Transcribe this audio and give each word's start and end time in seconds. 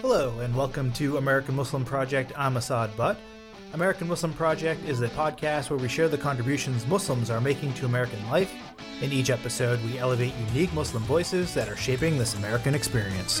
Hello, 0.00 0.40
and 0.40 0.56
welcome 0.56 0.92
to 0.94 1.18
American 1.18 1.54
Muslim 1.54 1.84
Project. 1.84 2.32
I'm 2.36 2.56
Asad 2.56 2.96
Butt. 2.96 3.16
American 3.74 4.08
Muslim 4.08 4.32
Project 4.32 4.82
is 4.88 5.00
a 5.02 5.08
podcast 5.10 5.70
where 5.70 5.78
we 5.78 5.86
share 5.86 6.08
the 6.08 6.18
contributions 6.18 6.84
Muslims 6.88 7.30
are 7.30 7.40
making 7.40 7.74
to 7.74 7.86
American 7.86 8.28
life. 8.28 8.52
In 9.02 9.12
each 9.12 9.30
episode, 9.30 9.80
we 9.84 9.98
elevate 9.98 10.34
unique 10.48 10.72
Muslim 10.74 11.04
voices 11.04 11.54
that 11.54 11.68
are 11.68 11.76
shaping 11.76 12.18
this 12.18 12.34
American 12.34 12.74
experience. 12.74 13.40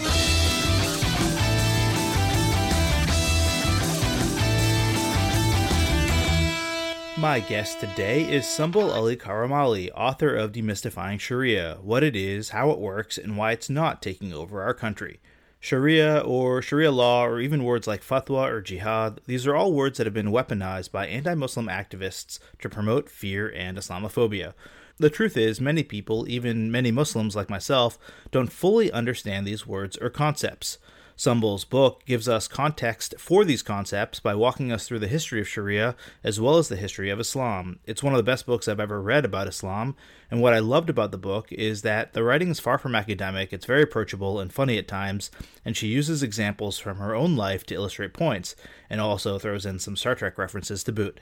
My 7.20 7.40
guest 7.40 7.80
today 7.80 8.22
is 8.22 8.46
Sumbul 8.46 8.94
Ali 8.94 9.14
Karamali, 9.14 9.90
author 9.94 10.34
of 10.34 10.52
Demystifying 10.52 11.20
Sharia 11.20 11.76
What 11.82 12.02
It 12.02 12.16
Is, 12.16 12.48
How 12.48 12.70
It 12.70 12.78
Works, 12.78 13.18
and 13.18 13.36
Why 13.36 13.52
It's 13.52 13.68
Not 13.68 14.00
Taking 14.00 14.32
Over 14.32 14.62
Our 14.62 14.72
Country. 14.72 15.20
Sharia 15.60 16.20
or 16.20 16.62
Sharia 16.62 16.90
law, 16.90 17.26
or 17.26 17.38
even 17.38 17.62
words 17.62 17.86
like 17.86 18.02
fatwa 18.02 18.48
or 18.50 18.62
jihad, 18.62 19.20
these 19.26 19.46
are 19.46 19.54
all 19.54 19.74
words 19.74 19.98
that 19.98 20.06
have 20.06 20.14
been 20.14 20.32
weaponized 20.32 20.92
by 20.92 21.06
anti 21.08 21.34
Muslim 21.34 21.66
activists 21.66 22.38
to 22.58 22.70
promote 22.70 23.10
fear 23.10 23.52
and 23.54 23.76
Islamophobia. 23.76 24.54
The 24.96 25.10
truth 25.10 25.36
is, 25.36 25.60
many 25.60 25.82
people, 25.82 26.26
even 26.26 26.70
many 26.70 26.90
Muslims 26.90 27.36
like 27.36 27.50
myself, 27.50 27.98
don't 28.30 28.50
fully 28.50 28.90
understand 28.90 29.46
these 29.46 29.66
words 29.66 29.98
or 29.98 30.08
concepts. 30.08 30.78
Sumbul's 31.20 31.66
book 31.66 32.02
gives 32.06 32.30
us 32.30 32.48
context 32.48 33.14
for 33.18 33.44
these 33.44 33.62
concepts 33.62 34.20
by 34.20 34.34
walking 34.34 34.72
us 34.72 34.88
through 34.88 35.00
the 35.00 35.06
history 35.06 35.38
of 35.38 35.46
Sharia 35.46 35.94
as 36.24 36.40
well 36.40 36.56
as 36.56 36.68
the 36.68 36.76
history 36.76 37.10
of 37.10 37.20
Islam. 37.20 37.78
It's 37.84 38.02
one 38.02 38.14
of 38.14 38.16
the 38.16 38.22
best 38.22 38.46
books 38.46 38.66
I've 38.66 38.80
ever 38.80 39.02
read 39.02 39.26
about 39.26 39.46
Islam, 39.46 39.96
and 40.30 40.40
what 40.40 40.54
I 40.54 40.60
loved 40.60 40.88
about 40.88 41.10
the 41.10 41.18
book 41.18 41.52
is 41.52 41.82
that 41.82 42.14
the 42.14 42.22
writing 42.22 42.48
is 42.48 42.58
far 42.58 42.78
from 42.78 42.94
academic, 42.94 43.52
it's 43.52 43.66
very 43.66 43.82
approachable 43.82 44.40
and 44.40 44.50
funny 44.50 44.78
at 44.78 44.88
times, 44.88 45.30
and 45.62 45.76
she 45.76 45.88
uses 45.88 46.22
examples 46.22 46.78
from 46.78 46.96
her 46.96 47.14
own 47.14 47.36
life 47.36 47.66
to 47.66 47.74
illustrate 47.74 48.14
points, 48.14 48.56
and 48.88 48.98
also 48.98 49.38
throws 49.38 49.66
in 49.66 49.78
some 49.78 49.96
Star 49.98 50.14
Trek 50.14 50.38
references 50.38 50.82
to 50.84 50.92
boot. 50.92 51.20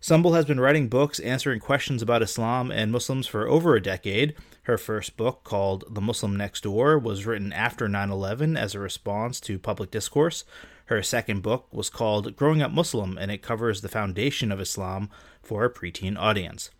Sumbul 0.00 0.34
has 0.34 0.46
been 0.46 0.60
writing 0.60 0.88
books 0.88 1.18
answering 1.20 1.60
questions 1.60 2.00
about 2.00 2.22
Islam 2.22 2.70
and 2.70 2.90
Muslims 2.90 3.26
for 3.26 3.46
over 3.46 3.74
a 3.74 3.82
decade. 3.82 4.34
Her 4.66 4.76
first 4.76 5.16
book, 5.16 5.44
called 5.44 5.84
The 5.88 6.00
Muslim 6.00 6.34
Next 6.34 6.64
Door, 6.64 6.98
was 6.98 7.24
written 7.24 7.52
after 7.52 7.88
9 7.88 8.10
11 8.10 8.56
as 8.56 8.74
a 8.74 8.80
response 8.80 9.38
to 9.42 9.60
public 9.60 9.92
discourse. 9.92 10.42
Her 10.86 11.04
second 11.04 11.44
book 11.44 11.68
was 11.70 11.88
called 11.88 12.34
Growing 12.34 12.62
Up 12.62 12.72
Muslim, 12.72 13.16
and 13.16 13.30
it 13.30 13.42
covers 13.42 13.80
the 13.80 13.88
foundation 13.88 14.50
of 14.50 14.60
Islam 14.60 15.08
for 15.40 15.64
a 15.64 15.72
preteen 15.72 16.18
audience. 16.18 16.70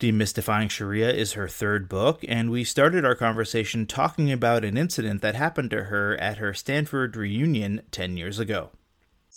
Demystifying 0.00 0.68
Sharia 0.68 1.12
is 1.12 1.34
her 1.34 1.46
third 1.46 1.88
book, 1.88 2.24
and 2.26 2.50
we 2.50 2.64
started 2.64 3.04
our 3.04 3.14
conversation 3.14 3.86
talking 3.86 4.32
about 4.32 4.64
an 4.64 4.76
incident 4.76 5.22
that 5.22 5.36
happened 5.36 5.70
to 5.70 5.84
her 5.84 6.16
at 6.16 6.38
her 6.38 6.52
Stanford 6.52 7.14
reunion 7.14 7.82
10 7.92 8.16
years 8.16 8.40
ago. 8.40 8.70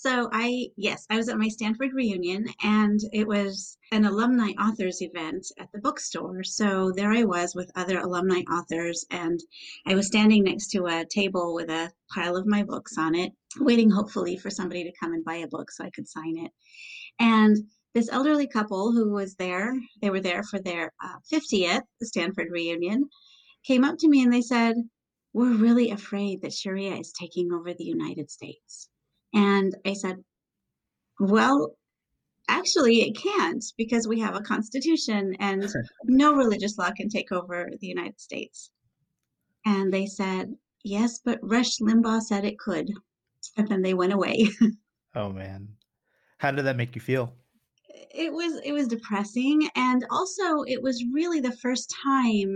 So 0.01 0.29
I, 0.31 0.69
yes, 0.77 1.05
I 1.09 1.17
was 1.17 1.27
at 1.27 1.37
my 1.37 1.49
Stanford 1.49 1.91
reunion 1.91 2.45
and 2.63 3.01
it 3.11 3.27
was 3.27 3.77
an 3.91 4.05
alumni 4.05 4.51
authors 4.51 5.01
event 5.01 5.45
at 5.59 5.69
the 5.73 5.79
bookstore. 5.79 6.41
So 6.41 6.93
there 6.95 7.11
I 7.11 7.25
was 7.25 7.53
with 7.53 7.69
other 7.75 7.99
alumni 7.99 8.43
authors 8.49 9.03
and 9.11 9.41
I 9.85 9.95
was 9.95 10.07
standing 10.07 10.45
next 10.45 10.67
to 10.69 10.85
a 10.85 11.05
table 11.05 11.53
with 11.53 11.69
a 11.69 11.91
pile 12.13 12.37
of 12.37 12.47
my 12.47 12.63
books 12.63 12.97
on 12.97 13.13
it, 13.13 13.33
waiting 13.59 13.89
hopefully 13.89 14.37
for 14.37 14.49
somebody 14.49 14.85
to 14.85 14.97
come 14.97 15.11
and 15.11 15.25
buy 15.25 15.35
a 15.35 15.49
book 15.49 15.69
so 15.69 15.83
I 15.83 15.89
could 15.89 16.07
sign 16.07 16.37
it. 16.37 16.51
And 17.19 17.57
this 17.93 18.07
elderly 18.09 18.47
couple 18.47 18.93
who 18.93 19.11
was 19.11 19.35
there, 19.35 19.77
they 20.01 20.11
were 20.11 20.21
there 20.21 20.43
for 20.43 20.59
their 20.59 20.93
uh, 21.03 21.17
50th 21.29 21.83
Stanford 22.01 22.47
reunion, 22.51 23.09
came 23.65 23.83
up 23.83 23.97
to 23.97 24.07
me 24.07 24.23
and 24.23 24.31
they 24.31 24.43
said, 24.43 24.77
We're 25.33 25.57
really 25.57 25.91
afraid 25.91 26.41
that 26.43 26.53
Sharia 26.53 26.95
is 26.95 27.11
taking 27.11 27.51
over 27.51 27.73
the 27.73 27.83
United 27.83 28.31
States. 28.31 28.87
And 29.33 29.75
I 29.85 29.93
said, 29.93 30.23
Well, 31.19 31.75
actually, 32.47 33.01
it 33.01 33.17
can't 33.17 33.63
because 33.77 34.07
we 34.07 34.19
have 34.19 34.35
a 34.35 34.41
constitution 34.41 35.35
and 35.39 35.67
no 36.05 36.33
religious 36.33 36.77
law 36.77 36.91
can 36.91 37.09
take 37.09 37.31
over 37.31 37.69
the 37.79 37.87
United 37.87 38.19
States. 38.19 38.71
And 39.65 39.93
they 39.93 40.05
said, 40.05 40.55
Yes, 40.83 41.19
but 41.23 41.39
Rush 41.41 41.77
Limbaugh 41.79 42.21
said 42.21 42.45
it 42.45 42.57
could. 42.57 42.89
And 43.57 43.67
then 43.67 43.81
they 43.81 43.93
went 43.93 44.13
away. 44.13 44.49
oh, 45.15 45.29
man. 45.29 45.67
How 46.37 46.51
did 46.51 46.65
that 46.65 46.77
make 46.77 46.95
you 46.95 47.01
feel? 47.01 47.33
It 48.11 48.31
was 48.31 48.61
it 48.63 48.71
was 48.71 48.87
depressing 48.87 49.69
and 49.75 50.05
also 50.09 50.63
it 50.63 50.81
was 50.81 51.03
really 51.13 51.41
the 51.41 51.55
first 51.57 51.93
time 52.03 52.55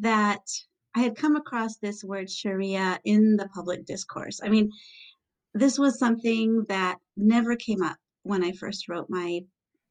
that 0.00 0.40
I 0.96 1.00
had 1.00 1.16
come 1.16 1.36
across 1.36 1.76
this 1.76 2.02
word 2.02 2.30
Sharia 2.30 2.98
in 3.04 3.36
the 3.36 3.48
public 3.54 3.86
discourse. 3.86 4.40
I 4.42 4.48
mean, 4.48 4.70
this 5.54 5.78
was 5.78 5.98
something 5.98 6.64
that 6.68 6.98
never 7.16 7.56
came 7.56 7.82
up 7.82 7.96
when 8.22 8.44
I 8.44 8.52
first 8.52 8.88
wrote 8.88 9.06
my 9.08 9.40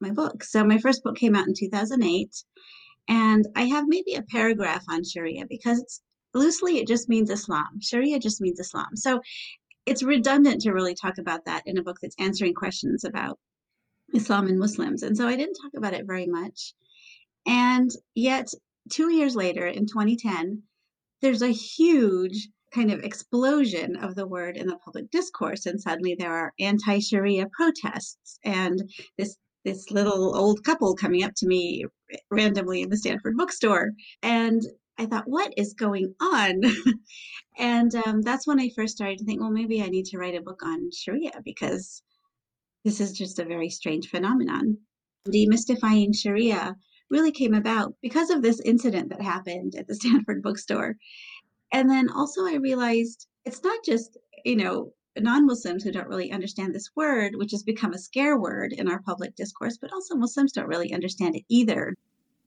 my 0.00 0.10
book. 0.10 0.42
So 0.42 0.64
my 0.64 0.78
first 0.78 1.02
book 1.02 1.16
came 1.16 1.36
out 1.36 1.46
in 1.46 1.54
2008 1.54 2.30
and 3.08 3.46
I 3.54 3.64
have 3.64 3.84
maybe 3.86 4.14
a 4.14 4.22
paragraph 4.22 4.82
on 4.88 5.04
Sharia 5.04 5.44
because 5.48 5.78
it's 5.80 6.00
loosely 6.32 6.78
it 6.78 6.86
just 6.86 7.08
means 7.08 7.30
Islam. 7.30 7.80
Sharia 7.80 8.18
just 8.18 8.40
means 8.40 8.58
Islam. 8.60 8.96
So 8.96 9.20
it's 9.86 10.02
redundant 10.02 10.62
to 10.62 10.72
really 10.72 10.94
talk 10.94 11.18
about 11.18 11.44
that 11.44 11.62
in 11.66 11.76
a 11.78 11.82
book 11.82 11.98
that's 12.00 12.16
answering 12.18 12.54
questions 12.54 13.04
about 13.04 13.38
Islam 14.14 14.46
and 14.46 14.58
Muslims. 14.58 15.02
And 15.02 15.16
so 15.16 15.26
I 15.28 15.36
didn't 15.36 15.58
talk 15.62 15.72
about 15.76 15.94
it 15.94 16.06
very 16.06 16.26
much. 16.26 16.74
And 17.46 17.90
yet 18.14 18.48
2 18.90 19.10
years 19.10 19.36
later 19.36 19.66
in 19.66 19.86
2010 19.86 20.62
there's 21.20 21.42
a 21.42 21.48
huge 21.48 22.48
kind 22.72 22.90
of 22.90 23.00
explosion 23.00 23.96
of 23.96 24.14
the 24.14 24.26
word 24.26 24.56
in 24.56 24.66
the 24.66 24.76
public 24.76 25.10
discourse 25.10 25.66
and 25.66 25.80
suddenly 25.80 26.14
there 26.18 26.32
are 26.32 26.52
anti-sharia 26.60 27.46
protests 27.52 28.38
and 28.44 28.82
this 29.18 29.36
this 29.64 29.90
little 29.90 30.34
old 30.36 30.64
couple 30.64 30.94
coming 30.94 31.22
up 31.22 31.32
to 31.36 31.46
me 31.46 31.84
randomly 32.30 32.82
in 32.82 32.88
the 32.88 32.96
stanford 32.96 33.36
bookstore 33.36 33.90
and 34.22 34.62
i 34.98 35.06
thought 35.06 35.24
what 35.26 35.52
is 35.56 35.74
going 35.74 36.14
on? 36.20 36.62
And 37.58 37.94
um, 38.06 38.22
that's 38.22 38.46
when 38.46 38.58
i 38.58 38.70
first 38.74 38.96
started 38.96 39.18
to 39.18 39.24
think 39.24 39.40
well 39.40 39.50
maybe 39.50 39.82
i 39.82 39.88
need 39.88 40.06
to 40.06 40.18
write 40.18 40.34
a 40.34 40.40
book 40.40 40.62
on 40.64 40.90
sharia 40.92 41.32
because 41.44 42.02
this 42.84 43.00
is 43.00 43.12
just 43.12 43.38
a 43.38 43.44
very 43.44 43.68
strange 43.68 44.08
phenomenon. 44.08 44.78
Demystifying 45.28 46.16
sharia 46.16 46.76
really 47.10 47.32
came 47.32 47.52
about 47.52 47.94
because 48.00 48.30
of 48.30 48.40
this 48.40 48.60
incident 48.60 49.10
that 49.10 49.20
happened 49.20 49.74
at 49.74 49.86
the 49.86 49.94
stanford 50.00 50.42
bookstore 50.42 50.96
and 51.72 51.88
then 51.90 52.10
also 52.10 52.46
I 52.46 52.56
realized 52.56 53.26
it's 53.44 53.62
not 53.62 53.84
just, 53.84 54.18
you 54.44 54.56
know, 54.56 54.92
non-Muslims 55.18 55.82
who 55.82 55.92
don't 55.92 56.08
really 56.08 56.30
understand 56.30 56.74
this 56.74 56.90
word, 56.94 57.32
which 57.34 57.50
has 57.50 57.62
become 57.62 57.92
a 57.92 57.98
scare 57.98 58.38
word 58.38 58.72
in 58.72 58.88
our 58.88 59.02
public 59.02 59.34
discourse, 59.34 59.76
but 59.80 59.92
also 59.92 60.14
Muslims 60.14 60.52
don't 60.52 60.68
really 60.68 60.92
understand 60.92 61.36
it 61.36 61.44
either. 61.48 61.94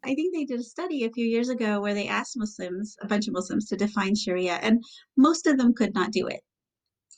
I 0.03 0.15
think 0.15 0.33
they 0.33 0.45
did 0.45 0.59
a 0.59 0.63
study 0.63 1.03
a 1.03 1.11
few 1.11 1.25
years 1.25 1.49
ago 1.49 1.79
where 1.79 1.93
they 1.93 2.07
asked 2.07 2.37
Muslims, 2.37 2.97
a 3.01 3.07
bunch 3.07 3.27
of 3.27 3.33
Muslims, 3.33 3.67
to 3.67 3.77
define 3.77 4.15
Sharia, 4.15 4.55
and 4.55 4.83
most 5.15 5.47
of 5.47 5.57
them 5.57 5.73
could 5.73 5.93
not 5.93 6.11
do 6.11 6.27
it. 6.27 6.41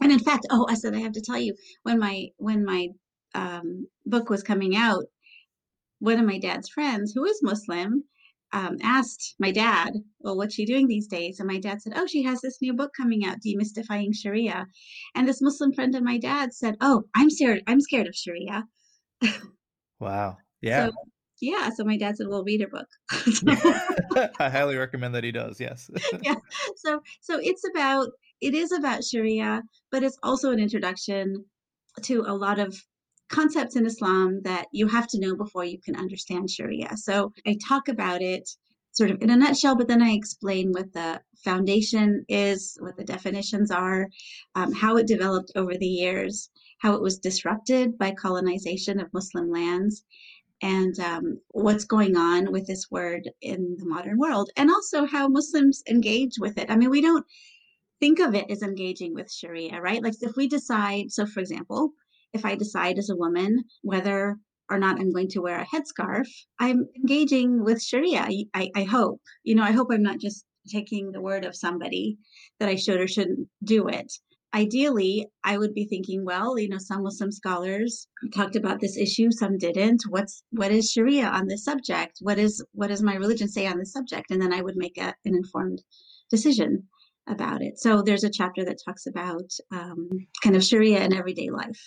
And 0.01 0.11
in 0.11 0.19
fact, 0.19 0.45
oh, 0.51 0.67
I 0.69 0.75
said 0.75 0.93
I 0.93 0.99
have 0.99 1.13
to 1.13 1.21
tell 1.21 1.39
you 1.39 1.55
when 1.83 1.99
my 1.99 2.27
when 2.37 2.65
my 2.65 2.89
um, 3.33 3.87
book 4.05 4.29
was 4.29 4.43
coming 4.43 4.75
out, 4.75 5.05
one 5.99 6.19
of 6.19 6.25
my 6.25 6.37
dad's 6.37 6.69
friends, 6.69 7.13
who 7.13 7.25
is 7.25 7.41
Muslim, 7.41 8.03
um, 8.55 8.77
asked 8.81 9.35
my 9.37 9.51
dad, 9.51 9.91
well, 10.19 10.37
what's 10.37 10.55
she 10.55 10.65
doing 10.65 10.87
these 10.87 11.07
days? 11.07 11.39
And 11.39 11.47
my 11.47 11.59
dad 11.59 11.81
said, 11.81 11.91
oh, 11.97 12.07
she 12.07 12.23
has 12.23 12.39
this 12.39 12.57
new 12.61 12.73
book 12.73 12.91
coming 12.95 13.25
out, 13.25 13.39
Demystifying 13.45 14.15
Sharia. 14.15 14.65
And 15.13 15.27
this 15.27 15.41
Muslim 15.41 15.73
friend 15.73 15.93
of 15.93 16.03
my 16.03 16.17
dad 16.17 16.53
said, 16.53 16.77
oh, 16.79 17.03
I'm 17.13 17.29
scared. 17.29 17.63
I'm 17.67 17.81
scared 17.81 18.07
of 18.07 18.15
Sharia. 18.15 18.63
Wow. 19.99 20.37
Yeah. 20.61 20.87
So, 20.87 20.93
yeah. 21.41 21.69
So 21.69 21.83
my 21.83 21.95
dad 21.95 22.17
said, 22.17 22.27
well, 22.27 22.43
read 22.43 22.61
her 22.61 22.67
book. 22.67 22.87
I 24.39 24.49
highly 24.49 24.77
recommend 24.77 25.13
that 25.13 25.23
he 25.23 25.31
does. 25.31 25.59
Yes. 25.59 25.91
yeah. 26.23 26.35
So, 26.77 27.01
so 27.21 27.39
it's 27.39 27.61
about, 27.69 28.07
it 28.41 28.55
is 28.55 28.71
about 28.71 29.03
Sharia, 29.03 29.61
but 29.91 30.01
it's 30.01 30.17
also 30.23 30.49
an 30.51 30.59
introduction 30.59 31.45
to 32.03 32.23
a 32.25 32.33
lot 32.33 32.57
of 32.57 32.75
concepts 33.29 33.75
in 33.75 33.85
Islam 33.85 34.41
that 34.43 34.67
you 34.71 34.87
have 34.87 35.07
to 35.07 35.19
know 35.19 35.35
before 35.35 35.65
you 35.65 35.79
can 35.81 35.95
understand 35.95 36.49
Sharia. 36.49 36.95
So 36.97 37.33
I 37.45 37.57
talk 37.67 37.87
about 37.87 38.21
it 38.21 38.49
sort 38.91 39.11
of 39.11 39.21
in 39.21 39.29
a 39.29 39.35
nutshell, 39.35 39.75
but 39.75 39.87
then 39.87 40.01
I 40.01 40.11
explain 40.11 40.71
what 40.71 40.93
the 40.93 41.21
foundation 41.43 42.23
is, 42.29 42.77
what 42.79 42.95
the 42.95 43.03
definitions 43.03 43.69
are, 43.69 44.07
um, 44.55 44.71
how 44.73 44.95
it 44.97 45.07
developed 45.07 45.51
over 45.55 45.75
the 45.75 45.85
years, 45.85 46.49
how 46.79 46.93
it 46.93 47.01
was 47.01 47.17
disrupted 47.19 47.97
by 47.97 48.11
colonization 48.11 48.99
of 48.99 49.13
Muslim 49.13 49.51
lands, 49.51 50.03
and 50.61 50.97
um, 50.99 51.39
what's 51.49 51.83
going 51.83 52.15
on 52.15 52.51
with 52.51 52.65
this 52.67 52.89
word 52.89 53.29
in 53.41 53.75
the 53.77 53.85
modern 53.85 54.17
world, 54.17 54.49
and 54.55 54.69
also 54.69 55.05
how 55.05 55.27
Muslims 55.27 55.83
engage 55.89 56.39
with 56.39 56.57
it. 56.57 56.71
I 56.71 56.77
mean, 56.77 56.89
we 56.89 57.01
don't 57.01 57.25
think 57.99 58.19
of 58.19 58.33
it 58.33 58.49
as 58.49 58.61
engaging 58.61 59.13
with 59.13 59.31
Sharia, 59.31 59.81
right? 59.81 60.01
Like 60.01 60.13
if 60.21 60.37
we 60.37 60.47
decide, 60.47 61.11
so 61.11 61.25
for 61.25 61.41
example, 61.41 61.91
if 62.33 62.45
I 62.45 62.55
decide 62.55 62.97
as 62.97 63.09
a 63.09 63.15
woman 63.15 63.63
whether 63.81 64.37
or 64.69 64.79
not 64.79 64.99
I'm 64.99 65.11
going 65.11 65.29
to 65.29 65.41
wear 65.41 65.59
a 65.59 65.65
headscarf, 65.65 66.27
I'm 66.59 66.87
engaging 66.95 67.63
with 67.63 67.81
Sharia. 67.81 68.27
I, 68.53 68.71
I 68.75 68.83
hope, 68.83 69.21
you 69.43 69.55
know, 69.55 69.63
I 69.63 69.71
hope 69.71 69.89
I'm 69.91 70.01
not 70.01 70.19
just 70.19 70.45
taking 70.67 71.11
the 71.11 71.21
word 71.21 71.45
of 71.45 71.55
somebody 71.55 72.17
that 72.59 72.69
I 72.69 72.75
should 72.75 72.99
or 72.99 73.07
shouldn't 73.07 73.47
do 73.63 73.87
it. 73.87 74.11
Ideally, 74.53 75.27
I 75.43 75.57
would 75.57 75.73
be 75.73 75.85
thinking, 75.85 76.23
well, 76.23 76.57
you 76.57 76.69
know, 76.69 76.77
some 76.77 77.03
Muslim 77.03 77.31
scholars 77.31 78.07
talked 78.33 78.55
about 78.55 78.79
this 78.79 78.97
issue, 78.97 79.29
some 79.29 79.57
didn't. 79.57 80.03
What's 80.07 80.43
what 80.51 80.71
is 80.71 80.89
Sharia 80.89 81.25
on 81.25 81.47
this 81.47 81.65
subject? 81.65 82.19
What 82.21 82.39
is 82.39 82.63
what 82.71 82.87
does 82.87 83.03
my 83.03 83.15
religion 83.15 83.49
say 83.49 83.67
on 83.67 83.77
this 83.77 83.91
subject? 83.91 84.31
And 84.31 84.41
then 84.41 84.53
I 84.53 84.61
would 84.61 84.77
make 84.77 84.97
a, 84.97 85.13
an 85.25 85.35
informed 85.35 85.83
decision 86.29 86.83
about 87.27 87.61
it. 87.61 87.79
So 87.79 88.01
there's 88.01 88.23
a 88.23 88.29
chapter 88.29 88.63
that 88.63 88.79
talks 88.83 89.07
about 89.07 89.51
um, 89.71 90.09
kind 90.41 90.55
of 90.55 90.63
Sharia 90.63 91.03
in 91.03 91.13
everyday 91.13 91.49
life. 91.49 91.81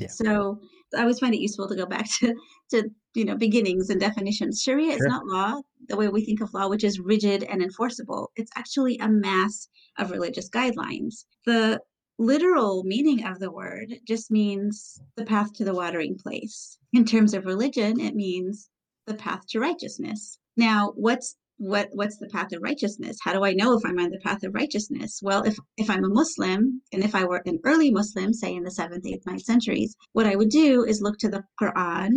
Yeah. 0.00 0.08
So 0.08 0.60
I 0.96 1.00
always 1.00 1.18
find 1.18 1.34
it 1.34 1.40
useful 1.40 1.68
to 1.68 1.76
go 1.76 1.86
back 1.86 2.06
to, 2.20 2.34
to 2.70 2.88
you 3.14 3.24
know 3.24 3.36
beginnings 3.36 3.90
and 3.90 4.00
definitions. 4.00 4.62
Sharia 4.62 4.96
sure. 4.96 4.96
is 4.96 5.02
not 5.02 5.26
law 5.26 5.60
the 5.88 5.96
way 5.96 6.08
we 6.08 6.24
think 6.24 6.40
of 6.40 6.54
law, 6.54 6.68
which 6.68 6.84
is 6.84 7.00
rigid 7.00 7.42
and 7.44 7.62
enforceable. 7.62 8.30
It's 8.36 8.50
actually 8.56 8.98
a 8.98 9.08
mass 9.08 9.68
of 9.98 10.10
religious 10.10 10.48
guidelines. 10.48 11.24
The 11.46 11.80
literal 12.18 12.84
meaning 12.84 13.24
of 13.24 13.38
the 13.38 13.50
word 13.50 13.94
just 14.06 14.30
means 14.30 15.00
the 15.16 15.24
path 15.24 15.52
to 15.54 15.64
the 15.64 15.74
watering 15.74 16.16
place. 16.18 16.78
In 16.92 17.04
terms 17.04 17.34
of 17.34 17.46
religion, 17.46 17.98
it 17.98 18.14
means 18.14 18.68
the 19.06 19.14
path 19.14 19.46
to 19.48 19.60
righteousness. 19.60 20.38
Now, 20.56 20.92
what's 20.96 21.36
what 21.60 21.90
what's 21.92 22.16
the 22.16 22.28
path 22.28 22.52
of 22.52 22.62
righteousness? 22.62 23.18
How 23.22 23.34
do 23.34 23.44
i 23.44 23.52
know 23.52 23.74
if 23.74 23.84
i'm 23.84 23.98
on 23.98 24.10
the 24.10 24.18
path 24.20 24.44
of 24.44 24.54
righteousness? 24.54 25.20
Well 25.22 25.42
if 25.42 25.58
if 25.76 25.90
i'm 25.90 26.04
a 26.04 26.08
muslim 26.08 26.80
and 26.90 27.04
if 27.04 27.14
i 27.14 27.24
were 27.24 27.42
an 27.44 27.60
early 27.64 27.90
muslim 27.90 28.32
say 28.32 28.54
in 28.54 28.64
the 28.64 28.70
7th 28.70 29.04
8th 29.04 29.24
9th 29.24 29.42
centuries 29.42 29.94
what 30.12 30.26
i 30.26 30.36
would 30.36 30.48
do 30.48 30.84
is 30.84 31.02
look 31.02 31.18
to 31.18 31.28
the 31.28 31.44
quran 31.60 32.16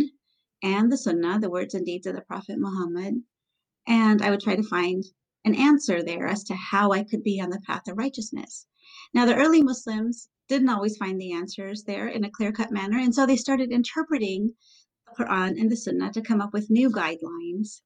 and 0.62 0.90
the 0.90 0.96
sunnah 0.96 1.38
the 1.40 1.50
words 1.50 1.74
and 1.74 1.84
deeds 1.84 2.06
of 2.06 2.14
the 2.16 2.22
prophet 2.22 2.56
muhammad 2.58 3.16
and 3.86 4.22
i 4.22 4.30
would 4.30 4.40
try 4.40 4.56
to 4.56 4.62
find 4.62 5.04
an 5.44 5.54
answer 5.54 6.02
there 6.02 6.26
as 6.26 6.44
to 6.44 6.54
how 6.54 6.92
i 6.92 7.04
could 7.04 7.22
be 7.22 7.38
on 7.38 7.50
the 7.50 7.60
path 7.66 7.86
of 7.88 7.98
righteousness. 7.98 8.66
Now 9.12 9.26
the 9.26 9.36
early 9.36 9.62
muslims 9.62 10.28
didn't 10.48 10.70
always 10.70 10.96
find 10.96 11.20
the 11.20 11.32
answers 11.32 11.84
there 11.84 12.08
in 12.08 12.24
a 12.24 12.30
clear 12.30 12.52
cut 12.52 12.72
manner 12.72 12.98
and 12.98 13.14
so 13.14 13.26
they 13.26 13.36
started 13.36 13.72
interpreting 13.72 14.54
the 15.06 15.24
quran 15.24 15.60
and 15.60 15.70
the 15.70 15.76
sunnah 15.76 16.12
to 16.12 16.22
come 16.22 16.40
up 16.40 16.54
with 16.54 16.70
new 16.70 16.90
guidelines 16.90 17.82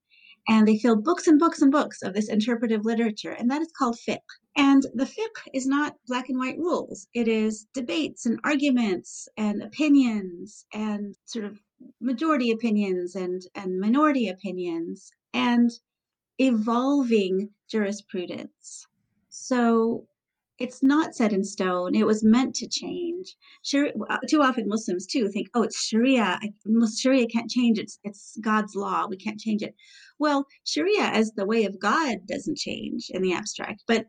and 0.49 0.67
they 0.67 0.79
fill 0.79 0.97
books 0.97 1.27
and 1.27 1.39
books 1.39 1.61
and 1.61 1.71
books 1.71 2.03
of 2.03 2.15
this 2.15 2.29
interpretive 2.29 2.85
literature, 2.85 3.33
and 3.33 3.51
that 3.51 3.63
is 3.63 3.71
called 3.79 3.99
fiqh. 4.09 4.19
And 4.57 4.83
the 4.95 5.05
fiqh 5.05 5.49
is 5.53 5.67
not 5.67 5.95
black 6.07 6.29
and 6.29 6.39
white 6.39 6.59
rules. 6.59 7.07
It 7.15 7.29
is 7.29 7.67
debates 7.75 8.27
and 8.27 8.41
arguments 8.45 9.29
and 9.37 9.63
opinions 9.63 10.65
and 10.73 11.15
sort 11.27 11.45
of 11.45 11.61
majority 12.01 12.51
opinions 12.51 13.15
and, 13.15 13.43
and 13.55 13.79
minority 13.79 14.29
opinions 14.29 15.11
and 15.35 15.71
evolving 16.39 17.51
jurisprudence. 17.71 18.87
So 19.29 20.07
it's 20.59 20.83
not 20.83 21.15
set 21.15 21.33
in 21.33 21.45
stone. 21.45 21.95
It 21.95 22.07
was 22.07 22.25
meant 22.25 22.55
to 22.57 22.69
change. 22.69 23.37
Sharia, 23.63 23.93
uh, 24.11 24.19
too 24.29 24.43
often 24.43 24.69
Muslims 24.69 25.07
too 25.07 25.29
think, 25.29 25.49
oh, 25.55 25.63
it's 25.63 25.87
Sharia. 25.87 26.39
Sharia 26.99 27.27
can't 27.27 27.51
change. 27.51 27.79
It's 27.79 27.99
it's 28.03 28.37
God's 28.41 28.75
law. 28.75 29.07
We 29.07 29.17
can't 29.17 29.41
change 29.41 29.63
it. 29.63 29.75
Well, 30.19 30.47
Sharia 30.65 31.05
as 31.05 31.33
the 31.33 31.47
way 31.47 31.65
of 31.65 31.79
God 31.79 32.27
doesn't 32.27 32.59
change 32.59 33.11
in 33.11 33.23
the 33.23 33.33
abstract, 33.33 33.85
but 33.87 34.07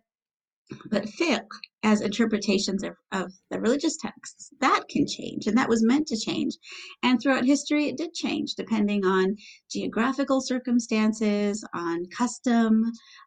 but 0.92 1.06
fiqh 1.06 1.48
as 1.82 2.02
interpretations 2.02 2.84
of, 2.84 2.96
of 3.12 3.34
the 3.50 3.60
religious 3.60 3.98
texts. 3.98 4.52
That 4.60 4.84
can 4.90 5.08
change 5.08 5.48
and 5.48 5.58
that 5.58 5.70
was 5.70 5.84
meant 5.84 6.08
to 6.08 6.18
change. 6.18 6.58
And 7.02 7.20
throughout 7.20 7.46
history 7.46 7.86
it 7.86 7.98
did 7.98 8.14
change 8.14 8.56
depending 8.56 9.06
on 9.06 9.38
geographical 9.72 10.42
circumstances 10.42 11.66
on 11.74 12.06
custom 12.16 12.84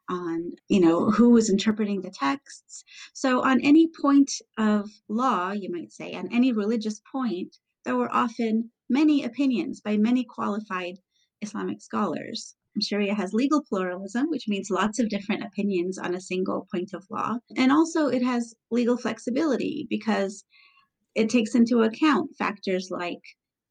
on 0.09 0.53
you 0.69 0.81
know 0.81 1.11
who 1.11 1.31
was 1.31 1.51
interpreting 1.51 2.03
the 2.03 2.11
texts. 2.11 2.85
So 3.13 3.43
on 3.43 3.61
any 3.63 3.89
point 4.01 4.31
of 4.59 4.89
law 5.09 5.53
you 5.53 5.71
might 5.71 5.93
say 5.93 6.15
on 6.15 6.33
any 6.33 6.53
religious 6.53 7.01
point 7.11 7.57
there 7.85 7.97
were 7.97 8.15
often 8.15 8.71
many 8.89 9.25
opinions 9.25 9.81
by 9.81 9.97
many 9.97 10.25
qualified 10.25 10.99
islamic 11.41 11.81
scholars 11.81 12.55
Sharia 12.81 13.15
has 13.15 13.33
legal 13.33 13.63
pluralism, 13.63 14.31
which 14.31 14.49
means 14.49 14.71
lots 14.71 14.99
of 14.99 15.09
different 15.09 15.45
opinions 15.45 15.99
on 15.99 16.15
a 16.15 16.21
single 16.21 16.67
point 16.73 16.95
of 16.95 17.05
law. 17.11 17.37
And 17.57 17.71
also, 17.71 18.07
it 18.07 18.23
has 18.23 18.55
legal 18.71 18.97
flexibility 18.97 19.87
because 19.91 20.45
it 21.15 21.29
takes 21.29 21.55
into 21.55 21.83
account 21.83 22.31
factors 22.39 22.89
like 22.91 23.21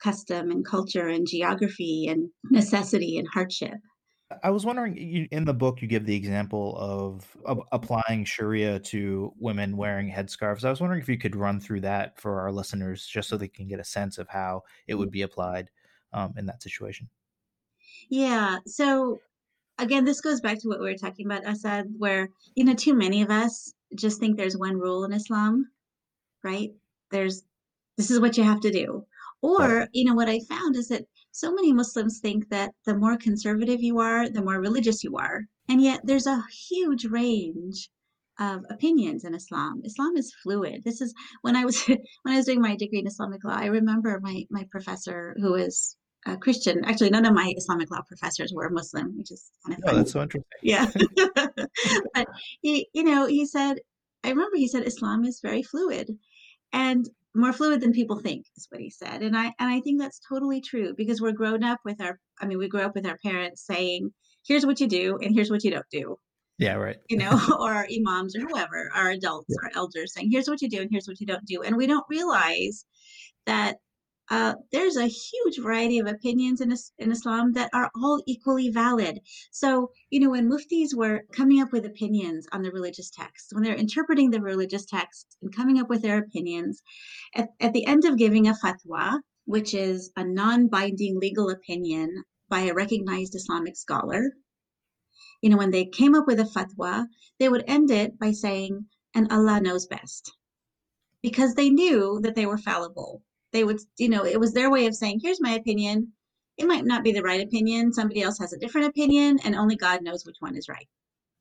custom 0.04 0.52
and 0.52 0.66
culture 0.66 1.08
and 1.08 1.28
geography 1.28 2.08
and 2.08 2.30
necessity 2.52 3.18
and 3.18 3.28
hardship. 3.34 3.74
I 4.44 4.50
was 4.50 4.66
wondering, 4.66 4.96
in 5.32 5.46
the 5.46 5.54
book, 5.54 5.82
you 5.82 5.88
give 5.88 6.06
the 6.06 6.16
example 6.16 6.78
of, 6.78 7.36
of, 7.46 7.62
applying 7.72 8.24
Sharia 8.24 8.80
to 8.80 9.34
women 9.38 9.76
wearing 9.76 10.10
headscarves. 10.10 10.64
I 10.64 10.70
was 10.70 10.80
wondering 10.80 11.02
if 11.02 11.10
you 11.10 11.18
could 11.18 11.36
run 11.36 11.60
through 11.60 11.82
that 11.82 12.18
for 12.20 12.40
our 12.40 12.52
listeners, 12.52 13.06
just 13.06 13.28
so 13.28 13.36
they 13.36 13.50
can 13.50 13.68
get 13.68 13.80
a 13.80 13.84
sense 13.84 14.18
of 14.18 14.30
how 14.30 14.62
it 14.88 14.96
would 14.96 15.12
be 15.12 15.24
applied 15.24 15.70
um, 16.14 16.34
in 16.38 16.46
that 16.46 16.64
situation. 16.64 17.10
Yeah. 18.12 18.60
So 18.68 19.22
again, 19.80 20.04
this 20.06 20.20
goes 20.22 20.42
back 20.42 20.60
to 20.60 20.68
what 20.68 20.80
we 20.80 20.86
were 20.86 20.98
talking 20.98 21.26
about, 21.26 21.46
Asad, 21.46 21.88
where, 21.98 22.30
you 22.56 22.66
know, 22.66 22.74
too 22.76 22.94
many 22.94 23.22
of 23.22 23.32
us 23.32 23.74
just 23.96 24.20
think 24.20 24.38
there's 24.38 24.58
one 24.58 24.78
rule 24.78 25.06
in 25.06 25.14
Islam, 25.14 25.72
right? 26.44 26.72
There's, 27.10 27.44
this 27.98 28.12
is 28.12 28.20
what 28.20 28.38
you 28.38 28.44
have 28.44 28.60
to 28.62 28.72
do. 28.72 29.06
Or, 29.42 29.88
you 29.94 30.04
know, 30.04 30.14
what 30.14 30.30
I 30.30 30.42
found 30.42 30.76
is 30.76 30.90
that 30.90 31.06
so 31.32 31.54
many 31.54 31.72
Muslims 31.72 32.20
think 32.20 32.50
that 32.50 32.74
the 32.86 32.98
more 32.98 33.16
conservative 33.16 33.82
you 33.82 34.00
are, 34.00 34.30
the 34.30 34.44
more 34.44 34.60
religious 34.60 35.06
you 35.06 35.16
are. 35.18 35.44
And 35.70 35.82
yet 35.82 36.02
there's 36.04 36.28
a 36.28 36.44
huge 36.70 37.06
range 37.06 37.90
of 38.40 38.66
opinions 38.70 39.24
in 39.24 39.34
Islam. 39.34 39.82
Islam 39.86 40.18
is 40.18 40.34
fluid. 40.44 40.84
This 40.84 41.00
is 41.00 41.14
when 41.44 41.56
I 41.56 41.64
was 41.64 41.82
when 41.88 42.34
I 42.34 42.36
was 42.36 42.46
doing 42.46 42.62
my 42.62 42.76
degree 42.76 43.00
in 43.00 43.08
Islamic 43.08 43.44
law, 43.46 43.56
I 43.56 43.68
remember 43.68 44.20
my 44.22 44.44
my 44.50 44.68
professor 44.70 45.36
who 45.40 45.54
was 45.54 45.96
a 46.26 46.38
Christian. 46.38 46.84
Actually, 46.86 47.10
none 47.10 47.26
of 47.26 47.34
my 47.34 47.54
Islamic 47.58 47.90
law 47.92 48.02
professors 48.02 48.54
were 48.54 48.70
Muslim, 48.70 49.18
which 49.18 49.32
is 49.32 49.52
kind 49.66 49.78
of 49.78 49.84
oh, 49.88 49.96
that's 49.98 50.12
so 50.12 50.22
interesting. 50.22 50.44
Yeah, 50.62 50.90
but 52.14 52.28
he, 52.62 52.88
you 52.94 53.04
know, 53.04 53.26
he 53.26 53.46
said, 53.46 53.78
I 54.24 54.30
remember 54.30 54.58
he 54.58 54.68
said 54.68 54.86
Islam 54.86 55.26
is 55.26 55.40
very 55.42 55.64
fluid, 55.64 56.18
and 56.74 57.10
more 57.34 57.54
fluid 57.54 57.82
than 57.82 57.94
people 57.94 58.20
think 58.20 58.46
is 58.58 58.68
what 58.70 58.82
he 58.82 58.90
said, 58.90 59.22
and 59.24 59.38
I 59.38 59.46
and 59.60 59.70
I 59.70 59.80
think 59.82 60.00
that's 60.00 60.22
totally 60.28 60.62
true 60.62 60.94
because 60.96 61.22
we're 61.22 61.32
grown 61.32 61.64
up 61.64 61.80
with 61.86 62.02
our. 62.02 62.20
I 62.40 62.46
mean, 62.46 62.58
we 62.58 62.68
grew 62.68 62.82
up 62.82 62.96
with 62.96 63.08
our 63.08 63.18
parents 63.24 63.66
saying, 63.66 64.12
"Here's 64.46 64.66
what 64.66 64.80
you 64.80 64.88
do, 64.88 65.18
and 65.22 65.34
here's 65.34 65.50
what 65.50 65.64
you 65.64 65.72
don't 65.72 65.90
do." 65.92 66.18
Yeah, 66.60 66.76
right. 66.76 66.98
You 67.10 67.18
know, 67.18 67.32
or 67.60 67.74
our 67.74 67.88
imams 67.92 68.36
or 68.36 68.42
whoever, 68.42 68.92
our 68.94 69.10
adults, 69.10 69.48
yeah. 69.50 69.56
our 69.64 69.72
elders 69.76 70.14
saying, 70.14 70.30
"Here's 70.32 70.48
what 70.48 70.62
you 70.62 70.70
do, 70.70 70.82
and 70.82 70.90
here's 70.92 71.08
what 71.08 71.20
you 71.20 71.26
don't 71.26 71.46
do," 71.46 71.64
and 71.64 71.76
we 71.76 71.88
don't 71.88 72.06
realize 72.10 72.86
that 73.48 73.78
uh, 74.32 74.56
there's 74.72 74.96
a 74.96 75.08
huge 75.08 75.58
variety 75.60 76.00
of 76.00 76.08
opinions 76.08 76.62
in, 76.62 76.74
in 77.00 77.12
Islam 77.12 77.52
that 77.52 77.70
are 77.74 77.92
all 77.94 78.24
equally 78.26 78.70
valid. 78.70 79.20
So, 79.52 79.92
you 80.10 80.22
know, 80.22 80.30
when 80.30 80.50
muftis 80.50 80.96
were 80.96 81.24
coming 81.34 81.62
up 81.62 81.74
with 81.74 81.86
opinions 81.86 82.48
on 82.54 82.62
the 82.62 82.72
religious 82.72 83.10
text, 83.10 83.48
when 83.52 83.62
they're 83.62 83.76
interpreting 83.76 84.32
the 84.32 84.40
religious 84.40 84.86
text 84.86 85.36
and 85.42 85.54
coming 85.54 85.80
up 85.80 85.90
with 85.90 86.02
their 86.02 86.18
opinions, 86.18 86.82
at, 87.36 87.50
at 87.60 87.74
the 87.74 87.86
end 87.86 88.06
of 88.06 88.18
giving 88.18 88.48
a 88.48 88.54
fatwa, 88.54 89.20
which 89.44 89.74
is 89.74 90.12
a 90.16 90.24
non 90.24 90.70
binding 90.70 91.20
legal 91.20 91.50
opinion 91.50 92.24
by 92.48 92.62
a 92.62 92.74
recognized 92.74 93.36
Islamic 93.36 93.76
scholar, 93.76 94.32
you 95.42 95.50
know, 95.50 95.58
when 95.58 95.72
they 95.72 95.84
came 95.84 96.16
up 96.16 96.26
with 96.26 96.40
a 96.40 96.46
fatwa, 96.46 97.06
they 97.38 97.50
would 97.50 97.66
end 97.68 97.92
it 97.92 98.18
by 98.18 98.32
saying, 98.32 98.86
and 99.14 99.30
Allah 99.30 99.60
knows 99.60 99.88
best. 99.88 100.32
Because 101.22 101.56
they 101.56 101.70
knew 101.70 102.22
that 102.22 102.36
they 102.36 102.46
were 102.46 102.58
fallible 102.58 103.22
they 103.54 103.64
would, 103.64 103.80
you 103.98 104.10
know, 104.10 104.26
it 104.26 104.40
was 104.40 104.54
their 104.54 104.72
way 104.72 104.86
of 104.86 104.96
saying, 104.96 105.20
here's 105.22 105.42
my 105.42 105.52
opinion. 105.52 106.14
It 106.58 106.68
might 106.68 106.86
not 106.86 107.04
be 107.04 107.12
the 107.12 107.24
right 107.24 107.42
opinion. 107.42 107.94
Somebody 107.94 108.22
else 108.22 108.38
has 108.40 108.54
a 108.54 108.58
different 108.60 108.88
opinion, 108.88 109.40
and 109.44 109.56
only 109.56 109.76
God 109.76 110.04
knows 110.04 110.26
which 110.26 110.38
one 110.40 110.56
is 110.56 110.70
right. 110.70 110.88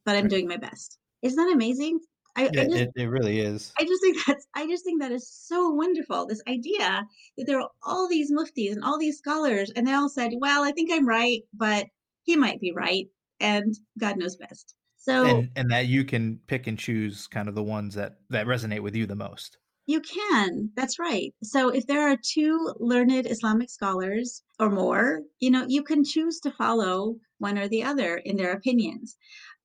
But 0.05 0.17
I'm 0.17 0.23
right. 0.23 0.31
doing 0.31 0.49
my 0.49 0.57
best. 0.57 0.99
Isn't 1.23 1.37
that 1.37 1.52
amazing? 1.52 2.00
I, 2.37 2.49
yeah, 2.52 2.62
I 2.62 2.64
just, 2.64 2.76
it, 2.76 2.90
it 2.97 3.07
really 3.07 3.40
is. 3.40 3.73
I 3.79 3.85
just 3.85 4.02
think 4.02 4.19
that's 4.25 4.47
I 4.55 4.67
just 4.67 4.85
think 4.85 5.02
that 5.02 5.12
is 5.12 5.29
so 5.29 5.71
wonderful. 5.71 6.26
This 6.26 6.43
idea 6.49 7.05
that 7.37 7.47
there 7.47 7.61
are 7.61 7.69
all 7.83 8.09
these 8.09 8.33
muftis 8.33 8.73
and 8.73 8.85
all 8.85 8.99
these 8.99 9.19
scholars, 9.19 9.71
and 9.75 9.87
they 9.87 9.93
all 9.93 10.09
said, 10.09 10.33
"Well, 10.38 10.62
I 10.62 10.71
think 10.73 10.90
I'm 10.93 11.07
right, 11.07 11.40
but 11.52 11.87
he 12.23 12.37
might 12.37 12.61
be 12.61 12.73
right," 12.73 13.07
and 13.40 13.75
God 13.99 14.17
knows 14.17 14.37
best. 14.37 14.75
So 14.97 15.25
and, 15.25 15.50
and 15.57 15.71
that 15.71 15.87
you 15.87 16.05
can 16.05 16.38
pick 16.47 16.67
and 16.67 16.79
choose 16.79 17.26
kind 17.26 17.49
of 17.49 17.55
the 17.55 17.62
ones 17.62 17.95
that 17.95 18.19
that 18.31 18.47
resonate 18.47 18.81
with 18.83 18.95
you 18.95 19.07
the 19.07 19.17
most. 19.17 19.59
You 19.90 20.00
can. 20.00 20.70
That's 20.76 21.00
right. 21.00 21.35
So 21.42 21.70
if 21.70 21.85
there 21.85 22.09
are 22.09 22.16
two 22.16 22.73
learned 22.78 23.26
Islamic 23.26 23.68
scholars 23.70 24.44
or 24.61 24.70
more, 24.70 25.23
you 25.40 25.50
know, 25.50 25.64
you 25.66 25.82
can 25.82 26.04
choose 26.04 26.38
to 26.40 26.52
follow 26.52 27.16
one 27.38 27.59
or 27.59 27.66
the 27.66 27.82
other 27.82 28.18
in 28.18 28.37
their 28.37 28.52
opinions. 28.52 29.16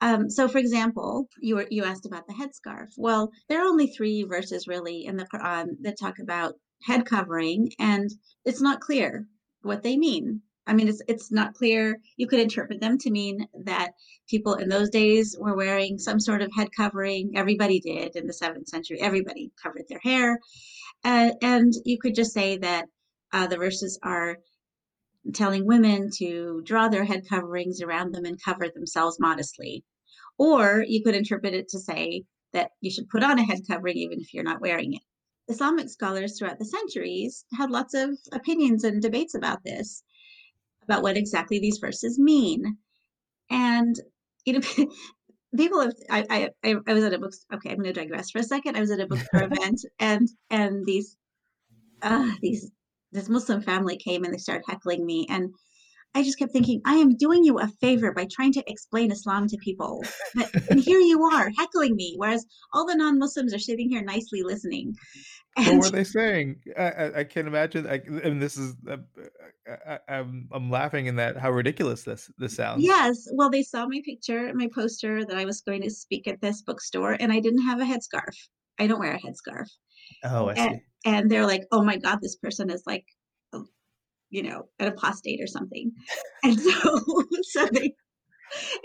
Um, 0.02 0.32
so, 0.32 0.48
for 0.48 0.58
example, 0.58 1.30
you 1.40 1.58
were 1.58 1.68
you 1.70 1.84
asked 1.84 2.08
about 2.08 2.26
the 2.26 2.34
headscarf. 2.34 2.88
Well, 2.98 3.30
there 3.50 3.62
are 3.62 3.68
only 3.68 3.86
three 3.86 4.24
verses 4.24 4.68
really 4.68 5.06
in 5.06 5.16
the 5.18 5.28
Quran 5.32 5.68
that 5.82 6.00
talk 6.00 6.18
about 6.18 6.56
head 6.82 7.06
covering, 7.06 7.74
and 7.78 8.10
it's 8.46 8.62
not 8.62 8.82
clear 8.82 9.28
what 9.62 9.84
they 9.84 9.96
mean. 9.96 10.42
I 10.68 10.74
mean, 10.74 10.88
it's 10.88 11.02
it's 11.08 11.32
not 11.32 11.54
clear. 11.54 12.00
You 12.18 12.28
could 12.28 12.40
interpret 12.40 12.82
them 12.82 12.98
to 13.00 13.12
mean 13.12 13.48
that 13.66 13.92
people 14.28 14.56
in 14.56 14.68
those 14.70 14.90
days 14.90 15.38
were 15.40 15.56
wearing 15.56 16.00
some 16.00 16.20
sort 16.20 16.42
of 16.42 16.52
head 16.56 16.70
covering. 16.76 17.34
Everybody 17.36 17.80
did 17.80 18.16
in 18.16 18.26
the 18.26 18.34
seventh 18.34 18.68
century. 18.68 19.00
Everybody 19.00 19.52
covered 19.62 19.86
their 19.88 20.00
hair, 20.00 20.40
uh, 21.04 21.32
and 21.42 21.74
you 21.86 22.00
could 22.00 22.16
just 22.16 22.34
say 22.34 22.58
that 22.58 22.86
uh, 23.32 23.48
the 23.48 23.58
verses 23.58 24.00
are 24.02 24.38
telling 25.34 25.66
women 25.66 26.10
to 26.18 26.62
draw 26.66 26.88
their 26.88 27.04
head 27.04 27.24
coverings 27.30 27.82
around 27.82 28.14
them 28.14 28.26
and 28.26 28.42
cover 28.44 28.68
themselves 28.70 29.20
modestly. 29.20 29.84
Or 30.38 30.84
you 30.88 31.04
could 31.04 31.16
interpret 31.16 31.54
it 31.54 31.70
to 31.70 31.80
say 31.80 32.24
that 32.54 32.72
you 32.82 32.92
should 32.92 33.10
put 33.10 33.24
on 33.24 33.40
a 33.40 33.44
head 33.44 33.60
covering 33.68 33.98
even 33.98 34.20
if 34.20 34.34
you're 34.34 34.44
not 34.44 34.62
wearing 34.62 34.94
it. 34.94 35.02
Islamic 35.48 35.90
scholars 35.90 36.38
throughout 36.38 36.58
the 36.58 36.66
centuries 36.66 37.46
had 37.54 37.70
lots 37.70 37.94
of 37.94 38.18
opinions 38.32 38.84
and 38.84 39.02
debates 39.02 39.36
about 39.36 39.64
this 39.64 40.04
about 40.86 41.04
what 41.04 41.18
exactly 41.18 41.60
these 41.60 41.78
verses 41.78 42.18
mean. 42.18 42.78
And 43.50 43.96
you 44.46 44.54
know, 44.54 44.62
people 45.58 45.82
have. 45.82 45.94
I, 46.10 46.50
I 46.64 46.76
I 46.88 46.94
was 46.94 47.04
at 47.04 47.14
a 47.14 47.20
book. 47.20 47.34
Okay, 47.54 47.70
I'm 47.70 47.78
going 47.78 47.94
to 47.94 47.94
digress 47.94 48.32
for 48.32 48.40
a 48.40 48.44
second. 48.44 48.76
I 48.76 48.82
was 48.82 48.92
at 48.92 49.00
a 49.00 49.08
bookstore 49.08 49.44
event, 49.52 49.82
and 50.00 50.28
and 50.50 50.86
these 50.86 51.18
uh, 52.02 52.32
these 52.42 52.72
this 53.12 53.30
Muslim 53.30 53.62
family 53.62 53.98
came 53.98 54.24
and 54.24 54.34
they 54.34 54.38
started 54.38 54.66
heckling 54.68 55.06
me, 55.06 55.26
and 55.30 55.54
I 56.16 56.24
just 56.24 56.40
kept 56.40 56.54
thinking, 56.54 56.82
I 56.86 56.96
am 56.96 57.18
doing 57.18 57.44
you 57.44 57.60
a 57.60 57.68
favor 57.82 58.14
by 58.14 58.26
trying 58.32 58.54
to 58.54 58.64
explain 58.72 59.12
Islam 59.12 59.50
to 59.50 59.58
people. 59.58 60.02
But, 60.34 60.50
and 60.70 60.80
here 60.80 61.00
you 61.00 61.24
are 61.24 61.52
heckling 61.58 61.94
me, 61.98 62.16
whereas 62.16 62.46
all 62.72 62.86
the 62.86 62.96
non 62.96 63.20
Muslims 63.20 63.54
are 63.54 63.60
sitting 63.60 63.90
here 63.90 64.02
nicely 64.02 64.42
listening. 64.42 64.96
And, 65.58 65.80
what 65.80 65.86
were 65.92 65.98
they 65.98 66.04
saying? 66.04 66.62
I, 66.78 66.84
I, 66.84 67.20
I 67.20 67.24
can't 67.24 67.48
imagine. 67.48 67.88
I, 67.88 68.02
mean, 68.08 68.40
this 68.40 68.58
is. 68.58 68.76
Uh, 68.90 68.98
I, 69.88 69.94
am 69.94 70.00
I'm, 70.08 70.50
I'm 70.52 70.70
laughing 70.70 71.08
in 71.08 71.16
that 71.16 71.38
how 71.38 71.52
ridiculous 71.52 72.04
this 72.04 72.30
this 72.38 72.56
sounds. 72.56 72.84
Yes, 72.84 73.28
well, 73.34 73.50
they 73.50 73.64
saw 73.64 73.88
my 73.88 74.02
picture, 74.04 74.52
my 74.54 74.70
poster 74.74 75.26
that 75.26 75.38
I 75.38 75.46
was 75.46 75.62
going 75.62 75.82
to 75.84 75.90
speak 75.90 76.28
at 76.28 76.42
this 76.42 76.62
bookstore, 76.62 77.18
and 77.20 77.32
I 77.32 77.40
didn't 77.40 77.66
have 77.66 77.80
a 77.80 77.86
headscarf. 77.86 78.36
I 78.80 78.88
don't 78.88 79.00
wear 79.00 79.14
a 79.14 79.20
headscarf. 79.20 79.68
Oh, 80.24 80.48
I 80.48 80.54
and, 80.54 80.76
see. 80.76 80.82
And 81.06 81.32
they're 81.32 81.48
like, 81.48 81.64
"Oh 81.72 81.84
my 81.84 81.98
God, 81.98 82.20
this 82.22 82.36
person 82.36 82.70
is 82.70 82.84
like, 82.86 83.06
you 84.30 84.44
know, 84.44 84.64
an 84.80 84.88
apostate 84.88 85.42
or 85.42 85.48
something," 85.48 85.92
and 86.44 86.60
so 86.60 87.00
so 87.44 87.68
they 87.72 87.94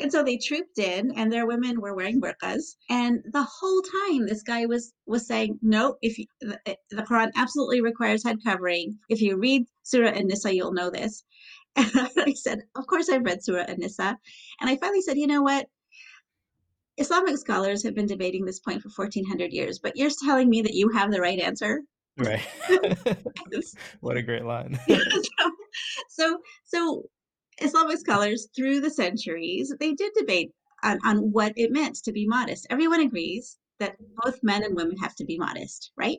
and 0.01 0.11
so 0.11 0.23
they 0.23 0.37
trooped 0.37 0.79
in 0.79 1.13
and 1.17 1.33
their 1.33 1.47
women 1.47 1.81
were 1.81 1.95
wearing 1.95 2.21
burqas. 2.21 2.77
And 2.89 3.21
the 3.33 3.43
whole 3.43 3.83
time 4.09 4.27
this 4.27 4.43
guy 4.43 4.67
was 4.67 4.93
was 5.07 5.27
saying 5.27 5.59
no 5.63 5.97
if 6.03 6.19
you, 6.19 6.27
the, 6.41 6.59
eh, 6.67 6.75
the 6.91 7.03
quran 7.03 7.31
absolutely 7.37 7.81
requires 7.81 8.25
head 8.25 8.39
covering. 8.45 8.99
If 9.09 9.21
you 9.21 9.37
read 9.37 9.65
surah 9.83 10.11
an-nisa 10.11 10.55
you'll 10.55 10.73
know 10.73 10.91
this. 10.91 11.25
And 11.77 12.11
i 12.19 12.35
said 12.35 12.61
of 12.77 12.87
course 12.87 13.09
i've 13.09 13.25
read 13.25 13.43
surah 13.43 13.65
an-nisa. 13.69 14.17
And 14.61 14.71
i 14.71 14.77
finally 14.77 15.03
said 15.03 15.19
you 15.19 15.27
know 15.27 15.43
what? 15.43 15.67
Islamic 16.97 17.39
scholars 17.39 17.83
have 17.85 17.95
been 17.95 18.07
debating 18.07 18.45
this 18.45 18.61
point 18.61 18.83
for 18.83 18.91
1400 18.95 19.53
years 19.53 19.79
but 19.79 19.97
you're 19.97 20.11
telling 20.25 20.49
me 20.51 20.63
that 20.63 20.75
you 20.75 20.91
have 20.91 21.11
the 21.11 21.21
right 21.21 21.39
answer? 21.39 21.83
Right. 22.17 22.47
What 24.01 24.17
a 24.17 24.23
great 24.23 24.45
line. 24.45 24.79
So, 24.89 24.97
so 26.09 26.39
so 26.65 27.11
Islamic 27.61 27.99
scholars 27.99 28.49
through 28.57 28.81
the 28.81 28.91
centuries, 28.91 29.73
they 29.79 29.93
did 29.93 30.13
debate 30.17 30.51
on, 30.83 30.99
on 31.05 31.19
what 31.33 31.53
it 31.57 31.73
meant 31.73 31.97
to 32.05 32.13
be 32.13 32.27
modest. 32.27 32.67
Everyone 32.71 33.01
agrees 33.01 33.59
that 33.79 33.97
both 34.23 34.39
men 34.43 34.63
and 34.63 34.77
women 34.77 34.97
have 34.99 35.15
to 35.17 35.25
be 35.25 35.39
modest, 35.39 35.93
right? 35.97 36.19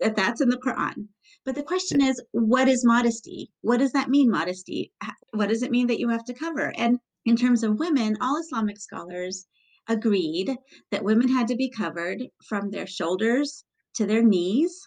That 0.00 0.16
that's 0.16 0.40
in 0.40 0.48
the 0.48 0.56
Quran. 0.56 1.08
But 1.44 1.54
the 1.54 1.62
question 1.62 2.00
is, 2.00 2.22
what 2.32 2.68
is 2.68 2.84
modesty? 2.84 3.50
What 3.62 3.78
does 3.78 3.92
that 3.92 4.08
mean, 4.08 4.30
modesty? 4.30 4.92
What 5.32 5.48
does 5.48 5.62
it 5.62 5.70
mean 5.70 5.86
that 5.88 5.98
you 5.98 6.08
have 6.08 6.24
to 6.24 6.34
cover? 6.34 6.72
And 6.76 6.98
in 7.24 7.36
terms 7.36 7.62
of 7.62 7.78
women, 7.78 8.16
all 8.20 8.38
Islamic 8.38 8.80
scholars 8.80 9.46
agreed 9.88 10.56
that 10.90 11.04
women 11.04 11.28
had 11.28 11.48
to 11.48 11.56
be 11.56 11.70
covered 11.70 12.22
from 12.48 12.70
their 12.70 12.86
shoulders 12.86 13.64
to 13.94 14.06
their 14.06 14.22
knees. 14.22 14.80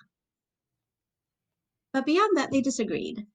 But 1.94 2.06
beyond 2.06 2.38
that, 2.38 2.52
they 2.52 2.62
disagreed. 2.62 3.26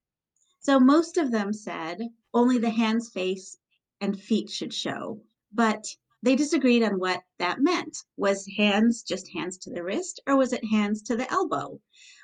So 0.62 0.78
most 0.78 1.16
of 1.16 1.30
them 1.30 1.54
said 1.54 2.10
only 2.34 2.58
the 2.58 2.68
hands, 2.68 3.08
face, 3.08 3.56
and 3.98 4.20
feet 4.20 4.50
should 4.50 4.74
show. 4.74 5.22
But 5.50 5.86
they 6.22 6.36
disagreed 6.36 6.82
on 6.82 7.00
what 7.00 7.22
that 7.38 7.62
meant. 7.62 7.96
Was 8.18 8.46
hands 8.58 9.02
just 9.02 9.32
hands 9.32 9.56
to 9.58 9.70
the 9.70 9.82
wrist, 9.82 10.20
or 10.26 10.36
was 10.36 10.52
it 10.52 10.62
hands 10.66 11.00
to 11.04 11.16
the 11.16 11.30
elbow? 11.32 11.80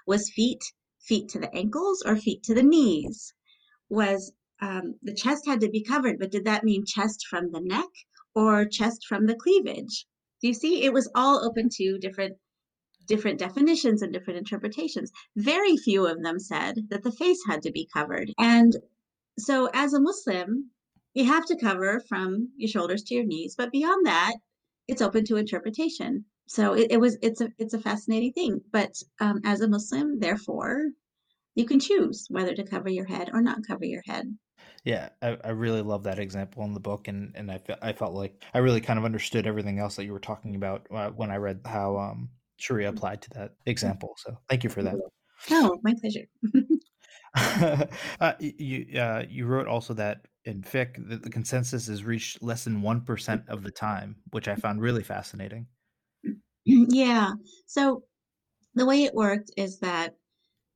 Was 0.06 0.28
feet 0.28 0.62
feet 1.00 1.30
to 1.30 1.38
the 1.38 1.54
ankles 1.54 2.02
or 2.02 2.14
feet 2.14 2.42
to 2.42 2.52
the 2.52 2.62
knees? 2.62 3.32
Was 3.88 4.32
um, 4.60 4.98
the 5.02 5.14
chest 5.14 5.46
had 5.46 5.60
to 5.60 5.70
be 5.70 5.82
covered, 5.82 6.18
but 6.18 6.30
did 6.30 6.44
that 6.44 6.62
mean 6.62 6.84
chest 6.84 7.26
from 7.30 7.50
the 7.52 7.60
neck 7.60 7.88
or 8.34 8.66
chest 8.66 9.06
from 9.06 9.24
the 9.24 9.34
cleavage? 9.34 10.06
Do 10.42 10.48
you 10.48 10.54
see? 10.54 10.82
It 10.82 10.92
was 10.92 11.10
all 11.14 11.42
open 11.42 11.70
to 11.76 11.96
different 11.98 12.36
different 13.06 13.38
definitions 13.38 14.02
and 14.02 14.12
different 14.12 14.38
interpretations. 14.38 15.10
Very 15.36 15.76
few 15.76 16.06
of 16.06 16.22
them 16.22 16.38
said 16.38 16.76
that 16.90 17.02
the 17.02 17.12
face 17.12 17.40
had 17.48 17.62
to 17.62 17.72
be 17.72 17.88
covered. 17.92 18.32
And 18.38 18.76
so, 19.38 19.68
as 19.74 19.92
a 19.92 20.00
Muslim, 20.00 20.70
you 21.14 21.24
have 21.24 21.46
to 21.46 21.56
cover 21.56 22.00
from 22.08 22.50
your 22.56 22.68
shoulders 22.68 23.02
to 23.04 23.14
your 23.14 23.24
knees, 23.24 23.54
but 23.56 23.72
beyond 23.72 24.06
that, 24.06 24.34
it's 24.88 25.02
open 25.02 25.24
to 25.24 25.36
interpretation. 25.36 26.24
So 26.46 26.74
it, 26.74 26.92
it 26.92 27.00
was 27.00 27.18
it's 27.22 27.40
a 27.40 27.50
it's 27.58 27.74
a 27.74 27.80
fascinating 27.80 28.32
thing. 28.32 28.60
But 28.70 28.94
um, 29.20 29.40
as 29.44 29.60
a 29.60 29.68
Muslim, 29.68 30.20
therefore, 30.20 30.90
you 31.54 31.64
can 31.64 31.80
choose 31.80 32.26
whether 32.30 32.54
to 32.54 32.64
cover 32.64 32.88
your 32.88 33.06
head 33.06 33.30
or 33.32 33.40
not 33.40 33.66
cover 33.66 33.84
your 33.84 34.02
head. 34.06 34.26
Yeah, 34.84 35.08
I, 35.20 35.36
I 35.42 35.50
really 35.50 35.82
love 35.82 36.04
that 36.04 36.20
example 36.20 36.62
in 36.64 36.72
the 36.72 36.80
book, 36.80 37.08
and 37.08 37.32
and 37.34 37.50
I 37.50 37.58
felt 37.58 37.78
I 37.82 37.92
felt 37.92 38.14
like 38.14 38.42
I 38.54 38.58
really 38.58 38.80
kind 38.80 38.98
of 38.98 39.04
understood 39.04 39.46
everything 39.46 39.78
else 39.78 39.96
that 39.96 40.04
you 40.04 40.12
were 40.12 40.20
talking 40.20 40.54
about 40.54 40.86
uh, 40.90 41.10
when 41.10 41.30
I 41.30 41.36
read 41.36 41.60
how 41.64 41.96
um 41.96 42.28
Sharia 42.56 42.88
mm-hmm. 42.88 42.96
applied 42.96 43.22
to 43.22 43.30
that 43.30 43.52
example. 43.66 44.14
So 44.18 44.38
thank 44.48 44.64
you 44.64 44.70
for 44.70 44.82
that. 44.82 44.96
Oh, 45.50 45.78
my 45.82 45.94
pleasure. 46.00 46.26
uh, 48.20 48.32
you 48.38 48.98
uh, 48.98 49.24
you 49.28 49.46
wrote 49.46 49.66
also 49.66 49.92
that 49.92 50.26
in 50.46 50.62
fiqh 50.62 50.96
that 51.08 51.22
the 51.22 51.28
consensus 51.28 51.88
is 51.88 52.02
reached 52.02 52.42
less 52.42 52.64
than 52.64 52.80
one 52.80 53.02
percent 53.02 53.42
of 53.48 53.62
the 53.62 53.70
time, 53.70 54.16
which 54.30 54.48
I 54.48 54.54
found 54.54 54.80
really 54.80 55.02
fascinating. 55.02 55.66
Yeah. 56.68 57.30
So 57.66 58.02
the 58.74 58.86
way 58.86 59.04
it 59.04 59.14
worked 59.14 59.52
is 59.56 59.78
that 59.78 60.16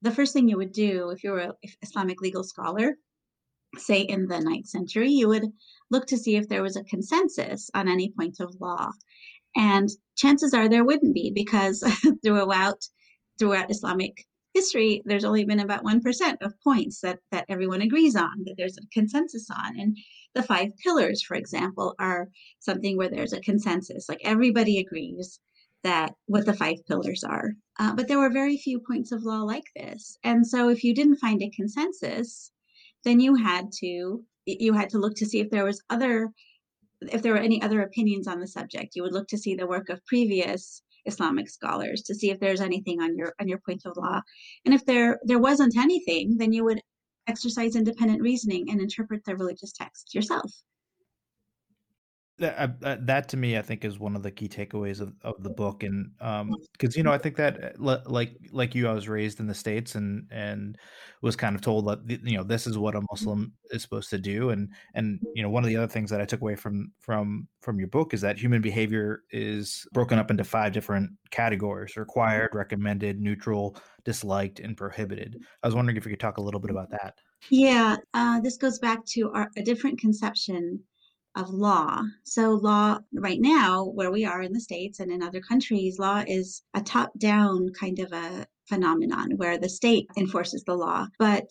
the 0.02 0.12
first 0.12 0.32
thing 0.32 0.48
you 0.48 0.56
would 0.56 0.70
do 0.70 1.10
if 1.10 1.24
you 1.24 1.32
were 1.32 1.40
an 1.40 1.52
Islamic 1.82 2.20
legal 2.20 2.44
scholar, 2.44 2.94
say 3.76 4.02
in 4.02 4.28
the 4.28 4.38
ninth 4.38 4.68
century, 4.68 5.10
you 5.10 5.26
would 5.26 5.46
look 5.90 6.06
to 6.06 6.16
see 6.16 6.36
if 6.36 6.48
there 6.48 6.62
was 6.62 6.76
a 6.76 6.84
consensus 6.84 7.70
on 7.74 7.88
any 7.88 8.12
point 8.16 8.36
of 8.38 8.54
law. 8.60 8.90
And 9.56 9.88
chances 10.20 10.52
are 10.54 10.68
there 10.68 10.84
wouldn't 10.84 11.14
be 11.14 11.32
because 11.34 11.82
throughout 12.24 12.84
throughout 13.38 13.70
Islamic 13.70 14.26
history, 14.54 15.02
there's 15.04 15.24
only 15.24 15.44
been 15.44 15.60
about 15.60 15.84
1% 15.84 16.02
of 16.42 16.52
points 16.62 17.00
that, 17.00 17.18
that 17.30 17.46
everyone 17.48 17.80
agrees 17.80 18.16
on, 18.16 18.44
that 18.44 18.54
there's 18.58 18.76
a 18.76 18.86
consensus 18.92 19.48
on. 19.50 19.78
And 19.78 19.96
the 20.34 20.42
five 20.42 20.70
pillars, 20.82 21.22
for 21.22 21.36
example, 21.36 21.94
are 21.98 22.28
something 22.58 22.96
where 22.96 23.08
there's 23.08 23.32
a 23.32 23.40
consensus. 23.40 24.08
Like 24.08 24.20
everybody 24.24 24.78
agrees 24.78 25.40
that 25.82 26.14
what 26.26 26.44
the 26.46 26.52
five 26.52 26.76
pillars 26.86 27.24
are. 27.24 27.52
Uh, 27.78 27.94
but 27.94 28.08
there 28.08 28.18
were 28.18 28.30
very 28.30 28.58
few 28.58 28.80
points 28.80 29.12
of 29.12 29.22
law 29.22 29.42
like 29.42 29.64
this. 29.74 30.18
And 30.24 30.46
so 30.46 30.68
if 30.68 30.84
you 30.84 30.94
didn't 30.94 31.16
find 31.16 31.42
a 31.42 31.50
consensus, 31.50 32.50
then 33.04 33.20
you 33.20 33.34
had 33.34 33.72
to 33.80 34.22
you 34.46 34.72
had 34.72 34.90
to 34.90 34.98
look 34.98 35.14
to 35.14 35.26
see 35.26 35.38
if 35.38 35.50
there 35.50 35.64
was 35.64 35.82
other 35.90 36.32
if 37.00 37.22
there 37.22 37.32
were 37.32 37.38
any 37.38 37.62
other 37.62 37.82
opinions 37.82 38.26
on 38.26 38.40
the 38.40 38.46
subject, 38.46 38.94
you 38.94 39.02
would 39.02 39.12
look 39.12 39.28
to 39.28 39.38
see 39.38 39.54
the 39.54 39.66
work 39.66 39.88
of 39.88 40.04
previous 40.06 40.82
Islamic 41.06 41.48
scholars 41.48 42.02
to 42.02 42.14
see 42.14 42.30
if 42.30 42.40
there's 42.40 42.60
anything 42.60 43.00
on 43.00 43.16
your 43.16 43.34
on 43.40 43.48
your 43.48 43.58
point 43.58 43.82
of 43.86 43.96
law. 43.96 44.20
And 44.64 44.74
if 44.74 44.84
there 44.84 45.18
there 45.24 45.38
wasn't 45.38 45.76
anything, 45.76 46.36
then 46.36 46.52
you 46.52 46.64
would 46.64 46.80
exercise 47.26 47.76
independent 47.76 48.20
reasoning 48.22 48.70
and 48.70 48.80
interpret 48.80 49.24
the 49.24 49.36
religious 49.36 49.72
text 49.72 50.14
yourself. 50.14 50.50
That, 52.40 52.76
uh, 52.82 52.96
that 53.02 53.28
to 53.28 53.36
me, 53.36 53.56
I 53.56 53.62
think, 53.62 53.84
is 53.84 53.98
one 53.98 54.16
of 54.16 54.22
the 54.22 54.30
key 54.30 54.48
takeaways 54.48 55.00
of, 55.00 55.12
of 55.22 55.42
the 55.42 55.50
book, 55.50 55.82
and 55.82 56.10
because 56.18 56.40
um, 56.40 56.92
you 56.96 57.02
know, 57.02 57.12
I 57.12 57.18
think 57.18 57.36
that 57.36 57.62
uh, 57.62 58.00
like 58.06 58.32
like 58.50 58.74
you, 58.74 58.88
I 58.88 58.92
was 58.92 59.08
raised 59.08 59.40
in 59.40 59.46
the 59.46 59.54
states 59.54 59.94
and 59.94 60.26
and 60.30 60.76
was 61.22 61.36
kind 61.36 61.54
of 61.54 61.62
told 61.62 61.86
that 61.86 62.00
you 62.24 62.36
know 62.36 62.42
this 62.42 62.66
is 62.66 62.78
what 62.78 62.96
a 62.96 63.02
Muslim 63.10 63.52
is 63.70 63.82
supposed 63.82 64.10
to 64.10 64.18
do, 64.18 64.50
and 64.50 64.70
and 64.94 65.20
you 65.34 65.42
know, 65.42 65.50
one 65.50 65.62
of 65.62 65.68
the 65.68 65.76
other 65.76 65.86
things 65.86 66.10
that 66.10 66.20
I 66.20 66.24
took 66.24 66.40
away 66.40 66.56
from 66.56 66.92
from 66.98 67.46
from 67.60 67.78
your 67.78 67.88
book 67.88 68.14
is 68.14 68.22
that 68.22 68.38
human 68.38 68.62
behavior 68.62 69.22
is 69.30 69.86
broken 69.92 70.18
up 70.18 70.30
into 70.30 70.44
five 70.44 70.72
different 70.72 71.10
categories: 71.30 71.96
required, 71.96 72.50
recommended, 72.54 73.20
neutral, 73.20 73.76
disliked, 74.04 74.60
and 74.60 74.76
prohibited. 74.76 75.36
I 75.62 75.68
was 75.68 75.74
wondering 75.74 75.96
if 75.96 76.06
you 76.06 76.10
could 76.10 76.20
talk 76.20 76.38
a 76.38 76.42
little 76.42 76.60
bit 76.60 76.70
about 76.70 76.90
that. 76.90 77.14
Yeah, 77.50 77.96
uh, 78.14 78.40
this 78.40 78.56
goes 78.56 78.78
back 78.78 79.04
to 79.06 79.30
our, 79.32 79.50
a 79.56 79.62
different 79.62 79.98
conception 79.98 80.80
of 81.36 81.50
law. 81.50 82.02
So, 82.24 82.52
law 82.52 82.98
right 83.12 83.40
now, 83.40 83.84
where 83.84 84.10
we 84.10 84.24
are 84.24 84.42
in 84.42 84.52
the 84.52 84.60
States 84.60 85.00
and 85.00 85.10
in 85.10 85.22
other 85.22 85.40
countries, 85.40 85.98
law 85.98 86.24
is 86.26 86.62
a 86.74 86.80
top 86.80 87.12
down 87.18 87.70
kind 87.78 87.98
of 87.98 88.12
a 88.12 88.46
phenomenon 88.68 89.32
where 89.36 89.58
the 89.58 89.68
state 89.68 90.06
enforces 90.16 90.64
the 90.64 90.74
law. 90.74 91.06
But 91.18 91.50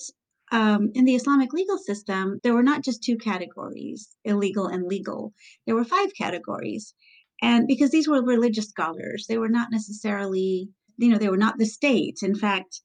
um, 0.51 0.91
in 0.95 1.05
the 1.05 1.15
Islamic 1.15 1.53
legal 1.53 1.77
system, 1.77 2.39
there 2.43 2.53
were 2.53 2.63
not 2.63 2.83
just 2.83 3.03
two 3.03 3.17
categories, 3.17 4.15
illegal 4.23 4.67
and 4.67 4.85
legal, 4.85 5.33
there 5.65 5.75
were 5.75 5.85
five 5.85 6.13
categories. 6.17 6.93
And 7.41 7.67
because 7.67 7.91
these 7.91 8.07
were 8.07 8.21
religious 8.23 8.69
scholars, 8.69 9.25
they 9.27 9.37
were 9.37 9.49
not 9.49 9.71
necessarily, 9.71 10.69
you 10.97 11.09
know, 11.09 11.17
they 11.17 11.29
were 11.29 11.37
not 11.37 11.57
the 11.57 11.65
state. 11.65 12.19
In 12.21 12.35
fact, 12.35 12.81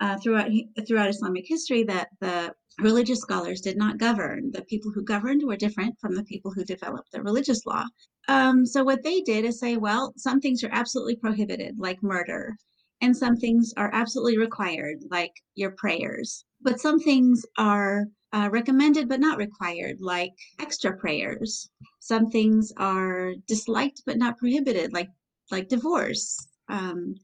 uh, 0.00 0.16
throughout 0.18 0.50
throughout 0.86 1.10
Islamic 1.10 1.44
history, 1.46 1.84
that 1.84 2.08
the 2.20 2.54
religious 2.78 3.20
scholars 3.20 3.60
did 3.60 3.76
not 3.76 3.98
govern. 3.98 4.50
The 4.52 4.64
people 4.64 4.90
who 4.90 5.04
governed 5.04 5.42
were 5.44 5.56
different 5.56 5.98
from 6.00 6.14
the 6.14 6.24
people 6.24 6.50
who 6.50 6.64
developed 6.64 7.12
the 7.12 7.22
religious 7.22 7.66
law. 7.66 7.84
Um, 8.28 8.64
so 8.64 8.84
what 8.84 9.02
they 9.02 9.20
did 9.20 9.44
is 9.44 9.58
say, 9.58 9.76
well, 9.76 10.12
some 10.16 10.40
things 10.40 10.62
are 10.64 10.70
absolutely 10.72 11.16
prohibited, 11.16 11.78
like 11.78 12.02
murder, 12.02 12.56
and 13.00 13.16
some 13.16 13.36
things 13.36 13.72
are 13.76 13.90
absolutely 13.92 14.38
required, 14.38 14.98
like 15.10 15.32
your 15.54 15.72
prayers. 15.72 16.44
But 16.60 16.80
some 16.80 16.98
things 17.00 17.44
are 17.58 18.06
uh, 18.32 18.48
recommended 18.50 19.08
but 19.08 19.20
not 19.20 19.38
required, 19.38 19.98
like 20.00 20.32
extra 20.60 20.96
prayers. 20.96 21.68
Some 22.00 22.30
things 22.30 22.72
are 22.76 23.34
disliked 23.46 24.02
but 24.06 24.18
not 24.18 24.38
prohibited, 24.38 24.92
like 24.92 25.10
like 25.50 25.68
divorce. 25.68 26.48
Um, 26.68 27.16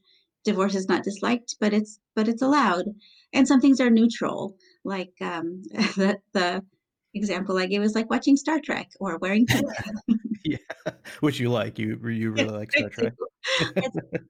divorce 0.43 0.75
is 0.75 0.87
not 0.87 1.03
disliked, 1.03 1.55
but 1.59 1.73
it's 1.73 1.99
but 2.15 2.27
it's 2.27 2.41
allowed. 2.41 2.85
And 3.33 3.47
some 3.47 3.61
things 3.61 3.79
are 3.79 3.89
neutral, 3.89 4.55
like 4.83 5.13
um, 5.21 5.63
the, 5.71 6.17
the 6.33 6.63
example 7.13 7.57
I 7.57 7.65
gave 7.65 7.81
was 7.81 7.95
like 7.95 8.09
watching 8.09 8.37
Star 8.37 8.59
Trek 8.59 8.89
or 8.99 9.17
wearing 9.17 9.45
pink. 9.47 9.65
yeah, 10.45 10.57
which 11.19 11.39
you 11.39 11.49
like. 11.49 11.79
You 11.79 11.99
you 12.09 12.31
really 12.31 12.49
like 12.49 12.71
Star 12.71 12.89
Trek. 12.89 13.13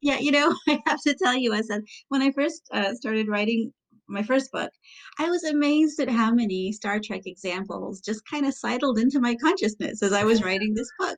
yeah, 0.01 0.19
you 0.19 0.31
know, 0.31 0.55
I 0.67 0.79
have 0.85 1.01
to 1.01 1.15
tell 1.21 1.35
you, 1.35 1.53
as 1.53 1.69
when 2.09 2.21
I 2.21 2.31
first 2.31 2.63
uh, 2.71 2.93
started 2.93 3.27
writing 3.27 3.73
my 4.09 4.23
first 4.23 4.51
book, 4.51 4.71
I 5.19 5.29
was 5.29 5.43
amazed 5.43 5.99
at 5.99 6.09
how 6.09 6.31
many 6.33 6.71
Star 6.71 6.99
Trek 6.99 7.21
examples 7.25 8.01
just 8.01 8.25
kind 8.25 8.45
of 8.45 8.53
sidled 8.53 8.99
into 8.99 9.19
my 9.19 9.35
consciousness 9.35 10.01
as 10.01 10.13
I 10.13 10.23
was 10.23 10.43
writing 10.43 10.73
this 10.73 10.89
book. 10.99 11.17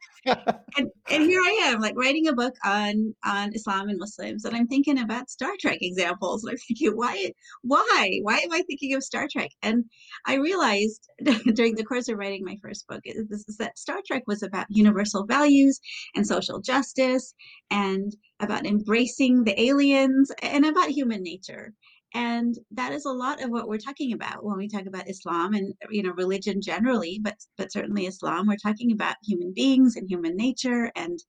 and, 0.77 0.89
and 1.09 1.23
here 1.23 1.41
I 1.41 1.61
am, 1.65 1.79
like 1.79 1.95
writing 1.97 2.27
a 2.27 2.33
book 2.33 2.53
on 2.65 3.15
on 3.25 3.53
Islam 3.53 3.89
and 3.89 3.97
Muslims, 3.97 4.45
and 4.45 4.55
I'm 4.55 4.67
thinking 4.67 4.99
about 4.99 5.29
Star 5.29 5.51
Trek 5.59 5.79
examples. 5.81 6.43
And 6.43 6.51
I'm 6.51 6.57
thinking, 6.57 6.91
why, 6.91 7.31
why, 7.61 8.19
why 8.23 8.37
am 8.37 8.51
I 8.51 8.61
thinking 8.67 8.93
of 8.95 9.03
Star 9.03 9.27
Trek? 9.31 9.51
And 9.61 9.85
I 10.25 10.35
realized 10.35 11.07
during 11.53 11.75
the 11.75 11.85
course 11.85 12.09
of 12.09 12.17
writing 12.17 12.43
my 12.43 12.57
first 12.61 12.87
book 12.87 13.01
is, 13.05 13.29
is 13.31 13.57
that 13.57 13.77
Star 13.77 13.99
Trek 14.05 14.23
was 14.27 14.43
about 14.43 14.65
universal 14.69 15.25
values 15.25 15.79
and 16.15 16.25
social 16.27 16.59
justice 16.59 17.33
and 17.69 18.15
about 18.39 18.65
embracing 18.65 19.43
the 19.43 19.59
aliens 19.61 20.31
and 20.41 20.65
about 20.65 20.89
human 20.89 21.21
nature 21.23 21.73
and 22.13 22.55
that 22.71 22.91
is 22.91 23.05
a 23.05 23.11
lot 23.11 23.41
of 23.41 23.49
what 23.49 23.67
we're 23.67 23.77
talking 23.77 24.13
about 24.13 24.43
when 24.43 24.57
we 24.57 24.67
talk 24.67 24.85
about 24.85 25.09
islam 25.09 25.53
and 25.53 25.73
you 25.89 26.03
know 26.03 26.11
religion 26.11 26.61
generally 26.61 27.19
but 27.21 27.35
but 27.57 27.71
certainly 27.71 28.05
islam 28.05 28.47
we're 28.47 28.55
talking 28.57 28.91
about 28.91 29.15
human 29.23 29.53
beings 29.53 29.95
and 29.95 30.09
human 30.09 30.35
nature 30.35 30.91
and 30.95 31.19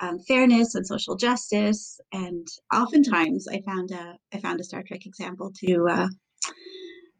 um, 0.00 0.18
fairness 0.26 0.74
and 0.74 0.86
social 0.86 1.16
justice 1.16 2.00
and 2.12 2.46
oftentimes 2.72 3.46
i 3.48 3.60
found 3.66 3.90
a 3.90 4.16
i 4.32 4.38
found 4.38 4.60
a 4.60 4.64
star 4.64 4.82
trek 4.82 5.06
example 5.06 5.52
to 5.56 5.86
uh, 5.88 6.08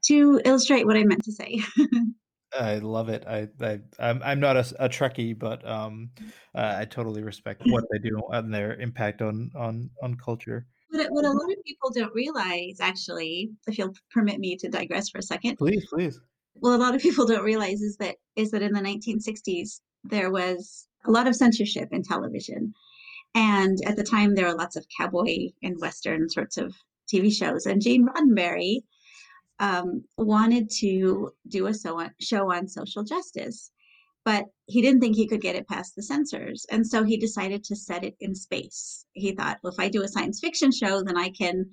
to 0.04 0.40
illustrate 0.44 0.86
what 0.86 0.96
i 0.96 1.04
meant 1.04 1.22
to 1.24 1.32
say 1.32 1.60
I 2.56 2.78
love 2.78 3.08
it. 3.08 3.24
I, 3.26 3.48
I 3.60 3.80
I'm, 3.98 4.22
I'm 4.22 4.40
not 4.40 4.56
a, 4.56 4.60
a 4.78 4.88
Trekkie, 4.88 5.36
but 5.36 5.66
um, 5.66 6.10
uh, 6.54 6.76
I 6.78 6.84
totally 6.84 7.22
respect 7.22 7.62
what 7.66 7.84
they 7.90 7.98
do 7.98 8.20
and 8.30 8.54
their 8.54 8.74
impact 8.76 9.22
on 9.22 9.50
on 9.56 9.90
on 10.02 10.14
culture. 10.16 10.66
What, 10.94 11.10
what 11.10 11.24
a 11.24 11.30
lot 11.30 11.50
of 11.50 11.64
people 11.64 11.90
don't 11.90 12.14
realize, 12.14 12.78
actually, 12.80 13.50
if 13.66 13.78
you'll 13.78 13.94
permit 14.12 14.38
me 14.38 14.56
to 14.56 14.68
digress 14.68 15.08
for 15.08 15.18
a 15.18 15.22
second. 15.22 15.56
Please, 15.56 15.84
please. 15.86 16.20
Well, 16.54 16.76
a 16.76 16.78
lot 16.78 16.94
of 16.94 17.02
people 17.02 17.26
don't 17.26 17.44
realize 17.44 17.80
is 17.80 17.96
that 17.96 18.16
is 18.36 18.52
that 18.52 18.62
in 18.62 18.72
the 18.72 18.80
1960s 18.80 19.80
there 20.04 20.30
was 20.30 20.86
a 21.04 21.10
lot 21.10 21.26
of 21.26 21.34
censorship 21.34 21.88
in 21.90 22.02
television, 22.02 22.72
and 23.34 23.78
at 23.84 23.96
the 23.96 24.04
time 24.04 24.34
there 24.34 24.46
were 24.46 24.54
lots 24.54 24.76
of 24.76 24.86
cowboy 24.96 25.48
and 25.62 25.80
western 25.80 26.28
sorts 26.28 26.56
of 26.56 26.74
TV 27.12 27.32
shows. 27.32 27.66
And 27.66 27.82
Gene 27.82 28.06
Roddenberry 28.06 28.84
um, 29.58 30.04
wanted 30.16 30.70
to 30.78 31.32
do 31.48 31.66
a 31.66 31.74
show 32.20 32.52
on 32.52 32.68
social 32.68 33.02
justice, 33.02 33.70
but 34.24 34.46
he 34.66 34.80
didn't 34.80 35.00
think 35.00 35.16
he 35.16 35.28
could 35.28 35.40
get 35.40 35.56
it 35.56 35.68
past 35.68 35.94
the 35.94 36.02
censors. 36.02 36.64
And 36.70 36.86
so 36.86 37.04
he 37.04 37.16
decided 37.16 37.64
to 37.64 37.76
set 37.76 38.04
it 38.04 38.14
in 38.20 38.34
space. 38.34 39.04
He 39.12 39.32
thought, 39.32 39.58
well, 39.62 39.72
if 39.72 39.78
I 39.78 39.88
do 39.88 40.02
a 40.02 40.08
science 40.08 40.40
fiction 40.40 40.72
show, 40.72 41.02
then 41.02 41.18
I 41.18 41.30
can 41.30 41.70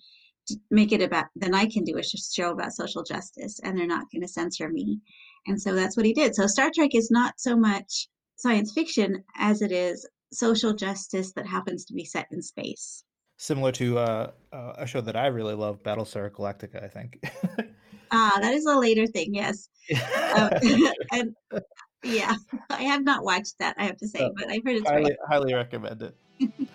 make 0.69 0.91
it 0.91 1.01
about, 1.01 1.25
then 1.35 1.55
I 1.55 1.65
can 1.65 1.83
do 1.83 1.97
a 1.97 2.03
show 2.03 2.51
about 2.51 2.73
social 2.73 3.03
justice 3.03 3.59
and 3.63 3.77
they're 3.77 3.87
not 3.87 4.07
going 4.11 4.21
to 4.21 4.27
censor 4.27 4.69
me. 4.69 4.99
And 5.47 5.61
so 5.61 5.73
that's 5.73 5.95
what 5.95 6.05
he 6.05 6.13
did. 6.13 6.35
So 6.35 6.47
Star 6.47 6.69
Trek 6.73 6.93
is 6.93 7.09
not 7.09 7.35
so 7.37 7.55
much 7.55 8.07
science 8.35 8.73
fiction 8.73 9.23
as 9.37 9.61
it 9.61 9.71
is 9.71 10.07
social 10.33 10.73
justice 10.73 11.33
that 11.33 11.45
happens 11.45 11.85
to 11.85 11.93
be 11.93 12.05
set 12.05 12.27
in 12.31 12.41
space. 12.41 13.03
Similar 13.37 13.71
to 13.73 13.97
uh, 13.97 14.31
uh, 14.53 14.73
a 14.77 14.85
show 14.85 15.01
that 15.01 15.15
I 15.15 15.27
really 15.27 15.55
love, 15.55 15.81
Battlestar 15.81 16.29
Galactica, 16.29 16.83
I 16.83 16.87
think. 16.87 17.23
ah, 18.11 18.37
that 18.39 18.53
is 18.53 18.65
a 18.65 18.77
later 18.77 19.07
thing, 19.07 19.33
yes. 19.33 19.67
um, 20.35 20.49
and 21.11 21.35
yeah, 22.03 22.35
I 22.69 22.83
have 22.83 23.03
not 23.03 23.23
watched 23.23 23.57
that. 23.59 23.75
I 23.77 23.85
have 23.85 23.97
to 23.97 24.07
say, 24.07 24.19
uh, 24.19 24.29
but 24.35 24.49
I've 24.49 24.63
heard 24.63 24.77
it's 24.77 24.89
highly, 24.89 25.15
highly 25.27 25.53
recommend 25.53 26.01
it. 26.01 26.15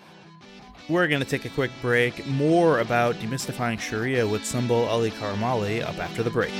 We're 0.89 1.07
going 1.09 1.21
to 1.21 1.27
take 1.27 1.43
a 1.43 1.49
quick 1.49 1.71
break. 1.81 2.25
More 2.27 2.79
about 2.79 3.15
demystifying 3.15 3.77
Sharia 3.77 4.25
with 4.25 4.43
Sumbul 4.43 4.87
Ali 4.87 5.11
Karamali 5.11 5.83
up 5.83 5.97
after 5.97 6.23
the 6.23 6.29
break. 6.29 6.53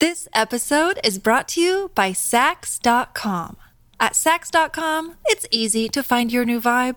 This 0.00 0.26
episode 0.32 0.98
is 1.04 1.18
brought 1.18 1.48
to 1.48 1.60
you 1.60 1.90
by 1.94 2.12
Saks.com. 2.12 3.58
At 4.00 4.14
Saks.com, 4.14 5.16
it's 5.26 5.46
easy 5.50 5.90
to 5.90 6.02
find 6.02 6.32
your 6.32 6.46
new 6.46 6.58
vibe. 6.58 6.96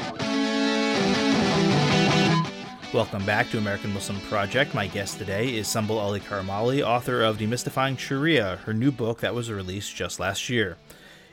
Welcome 2.93 3.25
back 3.25 3.49
to 3.51 3.57
American 3.57 3.93
Muslim 3.93 4.19
Project. 4.19 4.75
My 4.75 4.85
guest 4.85 5.17
today 5.17 5.55
is 5.55 5.65
Sumbul 5.65 5.91
Ali 5.91 6.19
Karamali, 6.19 6.85
author 6.85 7.21
of 7.21 7.37
Demystifying 7.37 7.97
Sharia, 7.97 8.57
her 8.65 8.73
new 8.73 8.91
book 8.91 9.21
that 9.21 9.33
was 9.33 9.49
released 9.49 9.95
just 9.95 10.19
last 10.19 10.49
year. 10.49 10.75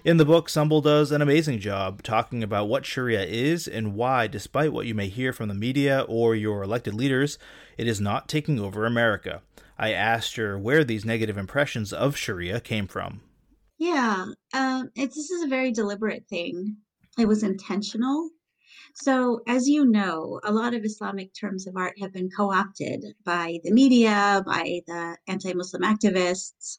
In 0.05 0.19
the 0.19 0.25
book, 0.25 0.49
Sumbul 0.49 0.85
does 0.85 1.11
an 1.11 1.21
amazing 1.21 1.59
job 1.59 2.05
talking 2.05 2.45
about 2.45 2.69
what 2.69 2.87
Sharia 2.87 3.25
is 3.25 3.67
and 3.67 3.97
why, 3.97 4.29
despite 4.29 4.73
what 4.73 4.87
you 4.87 4.95
may 4.95 5.09
hear 5.09 5.33
from 5.33 5.49
the 5.49 5.55
media 5.55 6.03
or 6.03 6.37
your 6.37 6.63
elected 6.63 6.95
leaders, 6.95 7.41
it 7.77 7.89
is 7.89 8.01
not 8.01 8.29
taking 8.29 8.61
over 8.61 8.87
America. 8.87 9.43
I 9.77 9.93
asked 9.93 10.37
her 10.37 10.57
where 10.57 10.85
these 10.85 11.05
negative 11.05 11.37
impressions 11.37 11.93
of 11.93 12.17
Sharia 12.17 12.61
came 12.61 12.87
from. 12.87 13.21
Yeah, 13.79 14.27
um, 14.55 14.91
this 14.95 15.17
is 15.17 15.43
a 15.43 15.49
very 15.49 15.73
deliberate 15.73 16.25
thing. 16.29 16.77
It 17.19 17.27
was 17.27 17.43
intentional 17.43 18.31
so, 18.95 19.41
as 19.47 19.69
you 19.69 19.85
know, 19.85 20.41
a 20.45 20.53
lot 20.53 20.75
of 20.75 20.85
Islamic 20.85 21.33
terms 21.35 21.67
of 21.67 21.77
art 21.77 21.99
have 22.01 22.13
been 22.13 22.31
co 22.37 22.53
opted 22.53 23.05
by 23.25 23.59
the 23.65 23.73
media, 23.73 24.43
by 24.47 24.81
the 24.87 25.17
anti 25.27 25.53
Muslim 25.55 25.83
activists, 25.83 26.79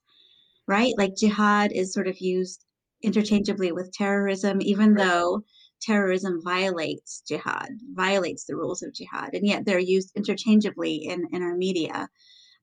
right? 0.67 0.93
Like 0.97 1.15
jihad 1.15 1.71
is 1.71 1.93
sort 1.93 2.07
of 2.07 2.19
used 2.19 2.65
interchangeably 3.01 3.71
with 3.71 3.93
terrorism, 3.93 4.61
even 4.61 4.93
though 4.93 5.43
terrorism 5.81 6.41
violates 6.43 7.23
jihad, 7.27 7.69
violates 7.93 8.45
the 8.45 8.55
rules 8.55 8.83
of 8.83 8.93
jihad, 8.93 9.33
and 9.33 9.45
yet 9.45 9.65
they're 9.65 9.79
used 9.79 10.11
interchangeably 10.15 10.95
in, 11.05 11.25
in 11.31 11.41
our 11.41 11.55
media. 11.55 12.09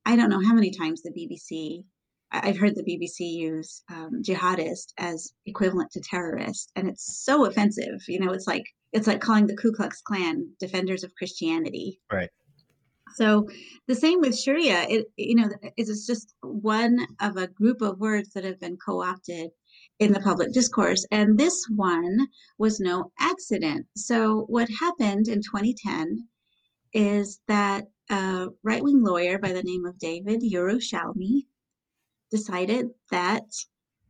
I 0.05 0.17
don't 0.17 0.31
know 0.31 0.43
how 0.43 0.55
many 0.55 0.71
times 0.71 1.03
the 1.03 1.11
BBC, 1.11 1.85
I've 2.31 2.59
heard 2.59 2.75
the 2.77 2.85
BBC 2.85 3.21
use 3.21 3.83
um, 3.91 4.23
jihadist 4.23 4.93
as 4.99 5.33
equivalent 5.47 5.91
to 5.93 6.01
terrorist, 6.01 6.71
and 6.77 6.89
it's 6.89 7.25
so 7.25 7.47
offensive. 7.47 8.03
You 8.07 8.21
know, 8.21 8.33
it's 8.33 8.47
like 8.47 8.65
it's 8.97 9.07
like 9.07 9.21
calling 9.21 9.47
the 9.47 9.57
Ku 9.57 9.73
Klux 9.73 10.01
Klan 10.01 10.49
defenders 10.59 11.05
of 11.05 11.15
Christianity. 11.15 12.01
Right. 12.11 12.31
So 13.15 13.49
the 13.87 13.95
same 13.95 14.21
with 14.21 14.39
Sharia. 14.39 14.87
It 14.89 15.07
you 15.17 15.37
know 15.37 15.51
it's 15.77 16.07
just 16.07 16.35
one 16.41 17.07
of 17.21 17.37
a 17.37 17.47
group 17.47 17.83
of 17.83 18.01
words 18.01 18.31
that 18.33 18.45
have 18.45 18.59
been 18.59 18.77
co-opted 18.85 19.51
in 19.99 20.13
the 20.13 20.21
public 20.21 20.53
discourse. 20.53 21.07
And 21.11 21.39
this 21.39 21.67
one 21.75 22.29
was 22.59 22.81
no 22.81 23.13
accident. 23.19 23.87
So, 23.97 24.47
what 24.49 24.69
happened 24.81 25.29
in 25.29 25.41
2010 25.43 26.29
is 26.93 27.41
that 27.49 27.85
a 28.11 28.49
right 28.63 28.83
wing 28.83 29.03
lawyer 29.03 29.39
by 29.39 29.53
the 29.53 29.63
name 29.63 29.85
of 29.85 29.99
David 29.99 30.41
Yerushalmi 30.43 31.47
decided 32.31 32.87
that 33.11 33.45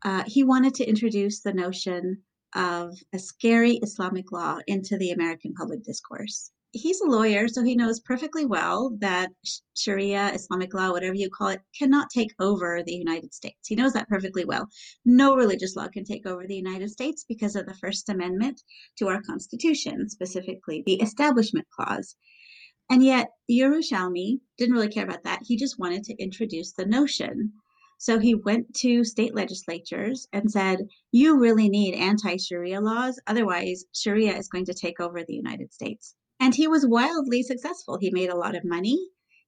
uh, 0.03 0.25
he 0.27 0.45
wanted 0.45 0.75
to 0.75 0.89
introduce 0.89 1.41
the 1.41 1.53
notion 1.53 2.23
of 2.57 2.97
a 3.13 3.19
scary 3.19 3.75
Islamic 3.83 4.33
law 4.33 4.59
into 4.67 4.99
the 4.99 5.13
American 5.13 5.53
public 5.55 5.85
discourse 5.85 6.51
he's 6.77 7.01
a 7.01 7.07
lawyer, 7.07 7.49
so 7.49 7.63
he 7.63 7.75
knows 7.75 8.01
perfectly 8.01 8.45
well 8.45 8.97
that 9.01 9.31
Sharia, 9.77 10.31
Islamic 10.35 10.75
law, 10.75 10.91
whatever 10.91 11.15
you 11.15 11.31
call 11.31 11.49
it, 11.49 11.61
cannot 11.77 12.11
take 12.11 12.33
over 12.39 12.83
the 12.83 12.95
United 12.95 13.33
States. 13.35 13.67
He 13.67 13.75
knows 13.75 13.93
that 13.95 14.09
perfectly 14.09 14.45
well. 14.45 14.69
No 15.05 15.35
religious 15.37 15.77
law 15.77 15.89
can 15.89 16.05
take 16.05 16.27
over 16.27 16.47
the 16.47 16.55
United 16.55 16.91
States 16.91 17.25
because 17.29 17.57
of 17.57 17.67
the 17.67 17.75
First 17.75 18.09
Amendment 18.09 18.63
to 18.99 19.09
our 19.09 19.23
Constitution, 19.23 20.09
specifically 20.09 20.83
the 20.87 21.01
Establishment 21.01 21.67
Clause. 21.75 22.17
And 22.91 23.03
yet, 23.03 23.29
Yerushalmi 23.51 24.41
didn't 24.59 24.75
really 24.75 24.89
care 24.89 25.05
about 25.05 25.25
that. 25.25 25.41
He 25.43 25.57
just 25.57 25.79
wanted 25.79 26.05
to 26.05 26.23
introduce 26.23 26.73
the 26.73 26.87
notion. 26.87 27.53
So 27.99 28.19
he 28.19 28.35
went 28.35 28.75
to 28.77 29.05
state 29.05 29.35
legislatures 29.35 30.29
and 30.33 30.51
said, 30.51 30.89
You 31.13 31.39
really 31.39 31.69
need 31.69 31.95
anti 31.95 32.37
Sharia 32.37 32.81
laws. 32.81 33.19
Otherwise, 33.27 33.85
Sharia 33.93 34.37
is 34.37 34.49
going 34.49 34.67
to 34.67 34.75
take 34.75 35.01
over 35.01 35.23
the 35.23 35.35
United 35.35 35.73
States. 35.73 36.15
And 36.39 36.55
he 36.55 36.69
was 36.69 36.87
wildly 36.87 37.43
successful. 37.43 37.99
He 37.99 38.11
made 38.11 38.29
a 38.29 38.37
lot 38.37 38.55
of 38.55 38.65
money. 38.65 38.99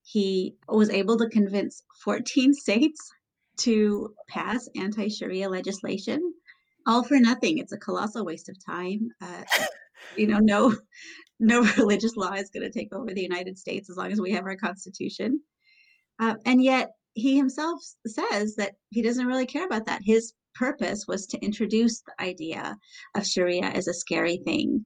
He 0.01 0.55
was 0.67 0.89
able 0.89 1.17
to 1.17 1.29
convince 1.29 1.83
14 2.03 2.53
states 2.65 3.11
to 3.57 4.15
pass 4.27 4.67
anti 4.75 5.09
Sharia 5.09 5.49
legislation, 5.49 6.33
all 6.87 7.03
for 7.03 7.19
nothing. 7.19 7.59
It's 7.59 7.73
a 7.73 7.77
colossal 7.77 8.25
waste 8.25 8.49
of 8.49 8.57
time. 8.65 9.09
Uh, 9.21 9.43
you 10.17 10.25
know, 10.25 10.39
no, 10.39 10.75
no 11.39 11.61
religious 11.77 12.15
law 12.15 12.33
is 12.33 12.49
going 12.49 12.63
to 12.63 12.71
take 12.71 12.93
over 12.93 13.13
the 13.13 13.21
United 13.21 13.59
States 13.59 13.89
as 13.89 13.97
long 13.97 14.11
as 14.11 14.19
we 14.19 14.31
have 14.31 14.45
our 14.45 14.55
constitution. 14.55 15.41
Uh, 16.19 16.35
and 16.45 16.63
yet, 16.63 16.91
he 17.13 17.37
himself 17.37 17.81
says 18.05 18.55
that 18.55 18.73
he 18.89 19.01
doesn't 19.01 19.27
really 19.27 19.45
care 19.45 19.65
about 19.65 19.85
that. 19.85 20.01
His 20.03 20.33
purpose 20.55 21.05
was 21.07 21.25
to 21.27 21.39
introduce 21.39 22.01
the 22.01 22.23
idea 22.23 22.77
of 23.15 23.25
Sharia 23.25 23.65
as 23.65 23.87
a 23.87 23.93
scary 23.93 24.37
thing, 24.45 24.85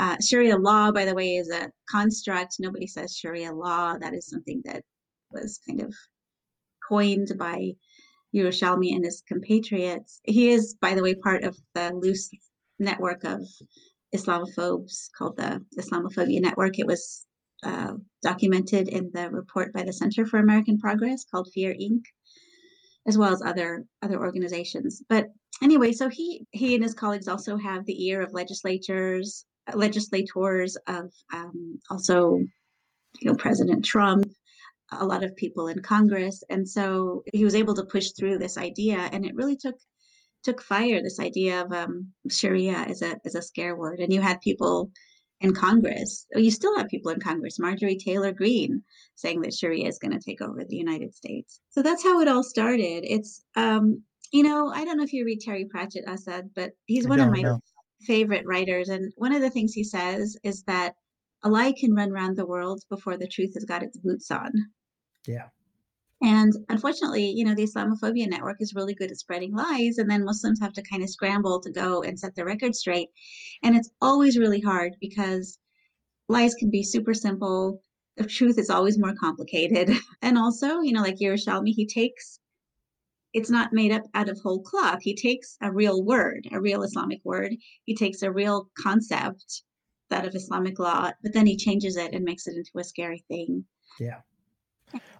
uh, 0.00 0.16
Sharia 0.18 0.56
law, 0.56 0.90
by 0.90 1.04
the 1.04 1.14
way, 1.14 1.36
is 1.36 1.50
a 1.50 1.70
construct. 1.90 2.56
Nobody 2.58 2.86
says 2.86 3.14
Sharia 3.14 3.52
law. 3.52 3.98
That 3.98 4.14
is 4.14 4.30
something 4.30 4.62
that 4.64 4.82
was 5.30 5.60
kind 5.68 5.82
of 5.82 5.94
coined 6.88 7.32
by 7.38 7.72
Yerushalmi 8.34 8.94
and 8.94 9.04
his 9.04 9.22
compatriots. 9.28 10.20
He 10.24 10.48
is, 10.48 10.74
by 10.80 10.94
the 10.94 11.02
way, 11.02 11.14
part 11.16 11.44
of 11.44 11.54
the 11.74 11.92
loose 11.92 12.30
network 12.78 13.24
of 13.24 13.42
Islamophobes 14.14 15.10
called 15.18 15.36
the 15.36 15.62
Islamophobia 15.78 16.40
Network. 16.40 16.78
It 16.78 16.86
was 16.86 17.26
uh, 17.62 17.94
documented 18.22 18.88
in 18.88 19.10
the 19.12 19.30
report 19.30 19.72
by 19.72 19.82
the 19.82 19.92
Center 19.92 20.26
for 20.26 20.38
American 20.38 20.78
Progress 20.78 21.24
called 21.24 21.50
Fear 21.52 21.74
Inc., 21.74 22.02
as 23.06 23.18
well 23.18 23.32
as 23.32 23.42
other 23.42 23.84
other 24.02 24.18
organizations. 24.18 25.02
But 25.08 25.26
anyway, 25.62 25.92
so 25.92 26.08
he 26.08 26.46
he 26.50 26.74
and 26.74 26.82
his 26.82 26.94
colleagues 26.94 27.28
also 27.28 27.56
have 27.56 27.84
the 27.84 28.06
ear 28.06 28.22
of 28.22 28.32
legislators, 28.32 29.44
legislators, 29.74 30.76
of 30.86 31.12
um, 31.32 31.78
also, 31.90 32.38
you 33.20 33.30
know, 33.30 33.34
President 33.34 33.84
Trump, 33.84 34.26
a 34.92 35.04
lot 35.04 35.24
of 35.24 35.36
people 35.36 35.68
in 35.68 35.82
Congress, 35.82 36.42
and 36.50 36.68
so 36.68 37.22
he 37.32 37.44
was 37.44 37.54
able 37.54 37.74
to 37.74 37.84
push 37.84 38.10
through 38.12 38.38
this 38.38 38.58
idea, 38.58 38.98
and 39.12 39.24
it 39.24 39.34
really 39.34 39.56
took 39.56 39.76
took 40.42 40.62
fire. 40.62 41.02
This 41.02 41.20
idea 41.20 41.62
of 41.62 41.72
um, 41.72 42.12
Sharia 42.30 42.76
as 42.88 43.02
a 43.02 43.16
as 43.24 43.34
a 43.34 43.42
scare 43.42 43.76
word, 43.76 44.00
and 44.00 44.12
you 44.12 44.20
had 44.20 44.40
people 44.40 44.90
in 45.40 45.54
Congress. 45.54 46.26
You 46.34 46.50
still 46.50 46.76
have 46.76 46.88
people 46.88 47.10
in 47.10 47.20
Congress, 47.20 47.58
Marjorie 47.58 47.96
Taylor 47.96 48.32
Greene, 48.32 48.82
saying 49.14 49.40
that 49.42 49.54
Sharia 49.54 49.86
is 49.86 49.98
going 49.98 50.12
to 50.12 50.24
take 50.24 50.42
over 50.42 50.64
the 50.64 50.76
United 50.76 51.14
States. 51.14 51.60
So 51.70 51.82
that's 51.82 52.02
how 52.02 52.20
it 52.20 52.28
all 52.28 52.42
started. 52.42 53.04
It's 53.04 53.42
um, 53.56 54.02
you 54.32 54.42
know, 54.42 54.70
I 54.72 54.84
don't 54.84 54.96
know 54.96 55.02
if 55.02 55.12
you 55.12 55.24
read 55.24 55.40
Terry 55.40 55.64
Pratchett, 55.64 56.04
Asad, 56.06 56.50
but 56.54 56.72
he's 56.86 57.08
one 57.08 57.20
of 57.20 57.30
my 57.30 57.42
know 57.42 57.60
favorite 58.02 58.46
writers. 58.46 58.88
And 58.88 59.12
one 59.16 59.34
of 59.34 59.40
the 59.40 59.50
things 59.50 59.72
he 59.72 59.84
says 59.84 60.36
is 60.42 60.62
that 60.64 60.94
a 61.42 61.48
lie 61.48 61.72
can 61.72 61.94
run 61.94 62.12
around 62.12 62.36
the 62.36 62.46
world 62.46 62.82
before 62.88 63.16
the 63.16 63.28
truth 63.28 63.54
has 63.54 63.64
got 63.64 63.82
its 63.82 63.96
boots 63.98 64.30
on. 64.30 64.52
Yeah. 65.26 65.48
And 66.22 66.52
unfortunately, 66.68 67.30
you 67.30 67.44
know, 67.44 67.54
the 67.54 67.64
Islamophobia 67.64 68.28
network 68.28 68.58
is 68.60 68.74
really 68.74 68.94
good 68.94 69.10
at 69.10 69.16
spreading 69.16 69.54
lies, 69.54 69.98
and 69.98 70.10
then 70.10 70.24
Muslims 70.24 70.60
have 70.60 70.74
to 70.74 70.82
kind 70.82 71.02
of 71.02 71.08
scramble 71.08 71.60
to 71.60 71.70
go 71.70 72.02
and 72.02 72.18
set 72.18 72.34
the 72.34 72.44
record 72.44 72.74
straight. 72.74 73.08
And 73.62 73.74
it's 73.74 73.90
always 74.02 74.38
really 74.38 74.60
hard 74.60 74.96
because 75.00 75.58
lies 76.28 76.54
can 76.54 76.70
be 76.70 76.82
super 76.82 77.14
simple. 77.14 77.82
The 78.16 78.26
truth 78.26 78.58
is 78.58 78.70
always 78.70 78.98
more 78.98 79.14
complicated. 79.14 79.96
And 80.22 80.36
also, 80.36 80.80
you 80.80 80.92
know, 80.92 81.02
like 81.02 81.16
Yerushalmi, 81.16 81.72
he 81.74 81.86
takes 81.86 82.38
it's 83.32 83.50
not 83.50 83.72
made 83.72 83.92
up 83.92 84.02
out 84.14 84.28
of 84.28 84.38
whole 84.40 84.60
cloth. 84.60 84.98
He 85.02 85.14
takes 85.14 85.56
a 85.62 85.72
real 85.72 86.04
word, 86.04 86.48
a 86.52 86.60
real 86.60 86.82
Islamic 86.82 87.20
word. 87.24 87.54
He 87.84 87.94
takes 87.94 88.22
a 88.22 88.32
real 88.32 88.68
concept, 88.76 89.62
that 90.10 90.26
of 90.26 90.34
Islamic 90.34 90.78
law, 90.78 91.12
but 91.22 91.32
then 91.32 91.46
he 91.46 91.56
changes 91.56 91.96
it 91.96 92.12
and 92.12 92.24
makes 92.24 92.46
it 92.46 92.56
into 92.56 92.70
a 92.76 92.84
scary 92.84 93.24
thing. 93.28 93.64
Yeah. 93.98 94.20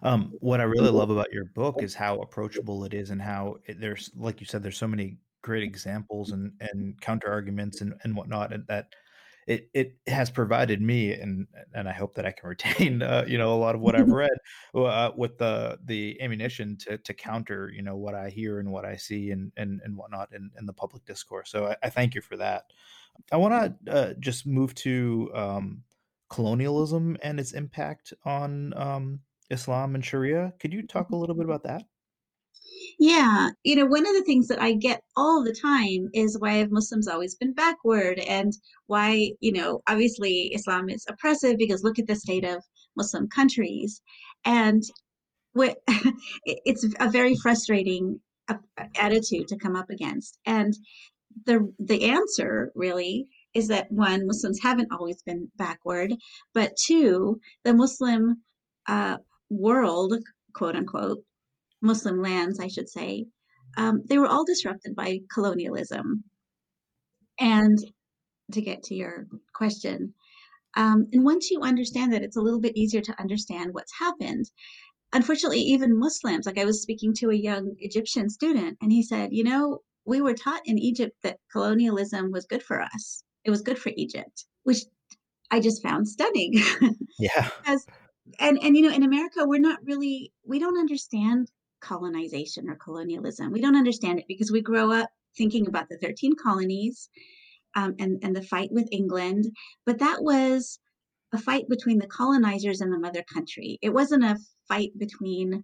Um, 0.03 0.33
what 0.39 0.59
I 0.59 0.63
really 0.63 0.89
love 0.89 1.09
about 1.09 1.31
your 1.31 1.45
book 1.45 1.83
is 1.83 1.93
how 1.93 2.19
approachable 2.21 2.83
it 2.85 2.93
is, 2.93 3.09
and 3.09 3.21
how 3.21 3.57
it, 3.65 3.79
there's, 3.79 4.11
like 4.15 4.39
you 4.39 4.45
said, 4.45 4.63
there's 4.63 4.77
so 4.77 4.87
many 4.87 5.17
great 5.41 5.63
examples 5.63 6.31
and 6.31 6.51
and 6.59 6.99
counter 7.01 7.27
arguments 7.31 7.81
and 7.81 7.93
and 8.03 8.15
whatnot, 8.15 8.53
and 8.53 8.65
that 8.67 8.87
it 9.47 9.69
it 9.73 9.95
has 10.07 10.29
provided 10.29 10.81
me 10.81 11.13
and 11.13 11.47
and 11.73 11.89
I 11.89 11.93
hope 11.93 12.15
that 12.15 12.25
I 12.25 12.31
can 12.31 12.49
retain 12.55 13.01
uh, 13.01 13.25
you 13.27 13.37
know 13.37 13.53
a 13.53 13.57
lot 13.57 13.75
of 13.75 13.81
what 13.81 13.95
I've 13.95 14.09
read 14.23 14.31
uh, 14.75 15.11
with 15.15 15.37
the 15.37 15.79
the 15.85 16.19
ammunition 16.21 16.77
to 16.81 16.97
to 16.97 17.13
counter 17.13 17.71
you 17.73 17.81
know 17.81 17.95
what 17.95 18.15
I 18.15 18.29
hear 18.29 18.59
and 18.59 18.71
what 18.71 18.85
I 18.85 18.95
see 18.95 19.31
and 19.31 19.51
and 19.57 19.81
and 19.83 19.95
whatnot 19.95 20.29
in, 20.33 20.51
in 20.57 20.65
the 20.65 20.73
public 20.73 21.05
discourse. 21.05 21.51
So 21.51 21.67
I, 21.67 21.75
I 21.83 21.89
thank 21.89 22.15
you 22.15 22.21
for 22.21 22.37
that. 22.37 22.65
I 23.31 23.37
want 23.37 23.85
to 23.85 23.91
uh, 23.91 24.13
just 24.19 24.47
move 24.47 24.73
to 24.75 25.31
um, 25.33 25.83
colonialism 26.29 27.17
and 27.21 27.39
its 27.39 27.51
impact 27.51 28.13
on 28.23 28.73
um, 28.77 29.19
Islam 29.51 29.95
and 29.95 30.03
Sharia. 30.03 30.53
Could 30.59 30.73
you 30.73 30.85
talk 30.85 31.09
a 31.09 31.15
little 31.15 31.35
bit 31.35 31.45
about 31.45 31.63
that? 31.63 31.83
Yeah, 32.99 33.49
you 33.63 33.75
know, 33.75 33.85
one 33.85 34.07
of 34.07 34.13
the 34.13 34.23
things 34.23 34.47
that 34.47 34.61
I 34.61 34.73
get 34.73 35.01
all 35.15 35.43
the 35.43 35.55
time 35.55 36.09
is 36.13 36.37
why 36.39 36.53
have 36.53 36.71
Muslims 36.71 37.07
always 37.07 37.35
been 37.35 37.53
backward 37.53 38.19
and 38.19 38.53
why, 38.87 39.31
you 39.39 39.51
know, 39.51 39.81
obviously 39.87 40.51
Islam 40.53 40.89
is 40.89 41.05
oppressive 41.07 41.57
because 41.57 41.83
look 41.83 41.99
at 41.99 42.07
the 42.07 42.15
state 42.15 42.45
of 42.45 42.63
Muslim 42.95 43.27
countries. 43.27 44.01
And 44.45 44.83
what 45.53 45.77
it's 46.45 46.85
a 46.99 47.09
very 47.09 47.35
frustrating 47.35 48.19
attitude 48.95 49.47
to 49.47 49.57
come 49.57 49.75
up 49.75 49.89
against. 49.89 50.37
And 50.45 50.73
the 51.45 51.73
the 51.79 52.09
answer 52.09 52.71
really 52.75 53.27
is 53.53 53.67
that 53.67 53.91
one, 53.91 54.27
Muslims 54.27 54.59
haven't 54.61 54.91
always 54.91 55.21
been 55.23 55.49
backward, 55.57 56.13
but 56.53 56.75
two, 56.77 57.39
the 57.63 57.73
Muslim 57.73 58.41
uh, 58.87 59.17
world, 59.51 60.15
quote 60.53 60.75
unquote, 60.75 61.19
Muslim 61.81 62.21
lands, 62.21 62.59
I 62.59 62.67
should 62.67 62.89
say, 62.89 63.25
um, 63.77 64.01
they 64.07 64.17
were 64.17 64.27
all 64.27 64.45
disrupted 64.45 64.95
by 64.95 65.19
colonialism. 65.33 66.23
And 67.39 67.77
to 68.51 68.61
get 68.61 68.83
to 68.83 68.95
your 68.95 69.27
question, 69.53 70.13
um, 70.75 71.07
and 71.11 71.23
once 71.23 71.51
you 71.51 71.61
understand 71.61 72.13
that, 72.13 72.23
it's 72.23 72.37
a 72.37 72.41
little 72.41 72.59
bit 72.59 72.77
easier 72.77 73.01
to 73.01 73.19
understand 73.19 73.73
what's 73.73 73.99
happened. 73.99 74.45
Unfortunately, 75.13 75.59
even 75.59 75.99
Muslims, 75.99 76.45
like 76.45 76.57
I 76.57 76.65
was 76.65 76.81
speaking 76.81 77.13
to 77.15 77.29
a 77.29 77.35
young 77.35 77.75
Egyptian 77.79 78.29
student, 78.29 78.77
and 78.81 78.91
he 78.91 79.03
said, 79.03 79.29
You 79.31 79.43
know, 79.43 79.79
we 80.05 80.21
were 80.21 80.33
taught 80.33 80.61
in 80.65 80.77
Egypt 80.77 81.15
that 81.23 81.39
colonialism 81.51 82.31
was 82.31 82.45
good 82.45 82.63
for 82.63 82.81
us, 82.81 83.23
it 83.43 83.49
was 83.49 83.61
good 83.61 83.79
for 83.79 83.91
Egypt, 83.95 84.45
which 84.63 84.79
I 85.49 85.59
just 85.59 85.83
found 85.83 86.07
stunning. 86.07 86.53
Yeah. 87.19 87.49
As, 87.67 87.85
and, 88.39 88.59
and, 88.61 88.75
you 88.75 88.83
know, 88.83 88.93
in 88.93 89.03
America, 89.03 89.45
we're 89.45 89.59
not 89.59 89.79
really, 89.83 90.31
we 90.45 90.59
don't 90.59 90.79
understand 90.79 91.51
colonization 91.81 92.69
or 92.69 92.75
colonialism. 92.75 93.51
We 93.51 93.61
don't 93.61 93.75
understand 93.75 94.19
it 94.19 94.27
because 94.27 94.51
we 94.51 94.61
grow 94.61 94.91
up 94.91 95.09
thinking 95.37 95.67
about 95.67 95.89
the 95.89 95.97
13 95.97 96.35
colonies 96.41 97.09
um, 97.75 97.95
and, 97.99 98.19
and 98.23 98.35
the 98.35 98.41
fight 98.41 98.71
with 98.71 98.87
England. 98.91 99.45
But 99.85 99.99
that 99.99 100.21
was 100.21 100.79
a 101.33 101.37
fight 101.37 101.67
between 101.69 101.99
the 101.99 102.07
colonizers 102.07 102.81
and 102.81 102.91
the 102.91 102.99
mother 102.99 103.23
country. 103.23 103.79
It 103.81 103.89
wasn't 103.89 104.23
a 104.23 104.37
fight 104.67 104.91
between 104.97 105.63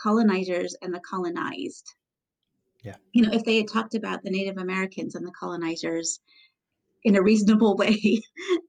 colonizers 0.00 0.74
and 0.82 0.92
the 0.92 1.00
colonized. 1.00 1.94
Yeah. 2.82 2.96
You 3.12 3.22
know, 3.22 3.32
if 3.32 3.44
they 3.44 3.56
had 3.56 3.68
talked 3.68 3.94
about 3.94 4.22
the 4.22 4.30
Native 4.30 4.58
Americans 4.58 5.14
and 5.14 5.26
the 5.26 5.32
colonizers 5.32 6.20
in 7.04 7.16
a 7.16 7.22
reasonable 7.22 7.76
way, 7.82 8.20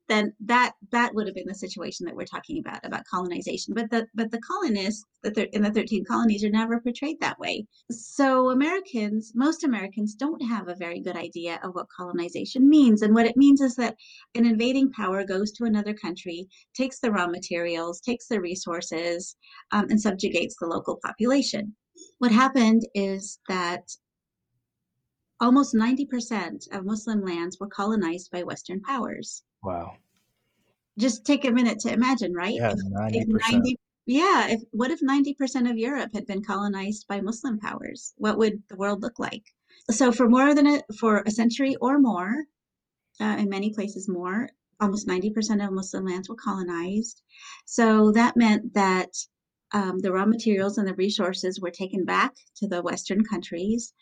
then 0.08 0.34
that 0.42 0.74
that 0.92 1.14
would 1.16 1.26
have 1.26 1.36
been 1.36 1.48
the 1.48 1.56
situation 1.56 2.06
that 2.06 2.16
we're 2.16 2.26
talking 2.26 2.60
about 2.60 2.86
about 2.86 3.06
colonization. 3.10 3.74
But 3.74 3.90
the 3.90 4.08
but 4.14 4.32
the 4.32 4.42
colonists 4.42 5.06
that 5.24 5.38
in 5.56 5.64
the 5.64 5.72
13 5.72 6.06
colonies 6.06 6.44
are 6.44 6.50
never 6.50 6.80
portrayed 6.80 7.20
that 7.22 7.40
way. 7.40 7.66
So 7.90 8.52
Americans, 8.52 9.32
most 9.36 9.64
Americans, 9.64 10.14
don't 10.14 10.42
have 10.42 10.68
a 10.68 10.76
very 10.76 11.00
good 11.00 11.16
idea 11.16 11.60
of 11.64 11.74
what 11.74 11.88
colonization 11.96 12.70
means. 12.70 13.02
And 13.02 13.14
what 13.14 13.26
it 13.26 13.38
means 13.38 13.62
is 13.62 13.76
that 13.76 13.96
an 14.36 14.46
invading 14.46 14.92
power 14.92 15.24
goes 15.24 15.52
to 15.54 15.66
another 15.66 15.94
country, 15.94 16.48
takes 16.76 17.00
the 17.00 17.12
raw 17.12 17.28
materials, 17.28 18.02
takes 18.02 18.28
the 18.28 18.40
resources, 18.42 19.36
um, 19.72 19.88
and 19.90 20.00
subjugates 20.00 20.56
the 20.60 20.68
local 20.68 21.00
population. 21.04 21.76
What 22.20 22.32
happened 22.32 22.84
is 22.94 23.40
that 23.48 23.84
almost 25.40 25.76
90% 25.76 26.72
of 26.72 26.86
Muslim 26.86 27.24
lands 27.24 27.60
were 27.60 27.68
colonized 27.68 28.32
by 28.32 28.44
Western 28.44 28.82
powers. 28.82 29.44
Wow. 29.64 29.98
Just 30.98 31.26
take 31.26 31.46
a 31.46 31.52
minute 31.52 31.80
to 31.80 31.92
imagine, 31.92 32.34
right? 32.34 32.54
Yeah, 32.54 32.72
if, 32.72 32.78
90%. 32.78 33.12
If 33.14 33.52
90, 33.52 33.80
yeah, 34.06 34.48
if 34.50 34.62
what 34.72 34.92
if 34.92 35.02
90% 35.02 35.70
of 35.70 35.78
Europe 35.78 36.12
had 36.14 36.26
been 36.26 36.44
colonized 36.44 37.08
by 37.08 37.22
Muslim 37.22 37.60
powers? 37.60 38.14
What 38.18 38.38
would 38.38 38.64
the 38.70 38.78
world 38.78 39.02
look 39.02 39.20
like? 39.20 39.44
So 39.92 40.12
for 40.12 40.30
more 40.30 40.54
than 40.54 40.68
a, 40.68 40.82
for 41.00 41.24
a 41.26 41.32
century 41.32 41.76
or 41.82 42.00
more, 42.00 42.46
uh, 43.20 43.36
in 43.40 43.50
many 43.50 43.74
places 43.74 44.08
more, 44.08 44.50
almost 44.80 45.08
90% 45.08 45.66
of 45.66 45.74
Muslim 45.74 46.06
lands 46.06 46.30
were 46.30 46.36
colonized. 46.36 47.22
So 47.66 48.12
that 48.12 48.38
meant 48.38 48.74
that 48.74 49.10
um, 49.72 50.00
the 50.00 50.12
raw 50.12 50.26
materials 50.26 50.78
and 50.78 50.88
the 50.88 50.94
resources 50.94 51.60
were 51.60 51.72
taken 51.72 52.06
back 52.06 52.34
to 52.58 52.68
the 52.68 52.82
Western 52.82 53.24
countries. 53.24 53.94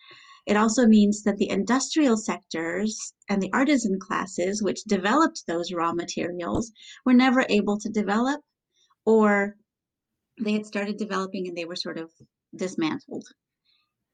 It 0.45 0.57
also 0.57 0.85
means 0.85 1.23
that 1.23 1.37
the 1.37 1.49
industrial 1.49 2.17
sectors 2.17 3.13
and 3.29 3.41
the 3.41 3.51
artisan 3.53 3.97
classes, 3.97 4.61
which 4.61 4.83
developed 4.83 5.43
those 5.47 5.71
raw 5.71 5.93
materials, 5.93 6.71
were 7.05 7.13
never 7.13 7.45
able 7.47 7.79
to 7.79 7.89
develop, 7.89 8.41
or 9.05 9.55
they 10.41 10.51
had 10.51 10.65
started 10.65 10.97
developing 10.97 11.47
and 11.47 11.55
they 11.55 11.63
were 11.63 11.77
sort 11.77 11.97
of 11.97 12.11
dismantled. 12.55 13.25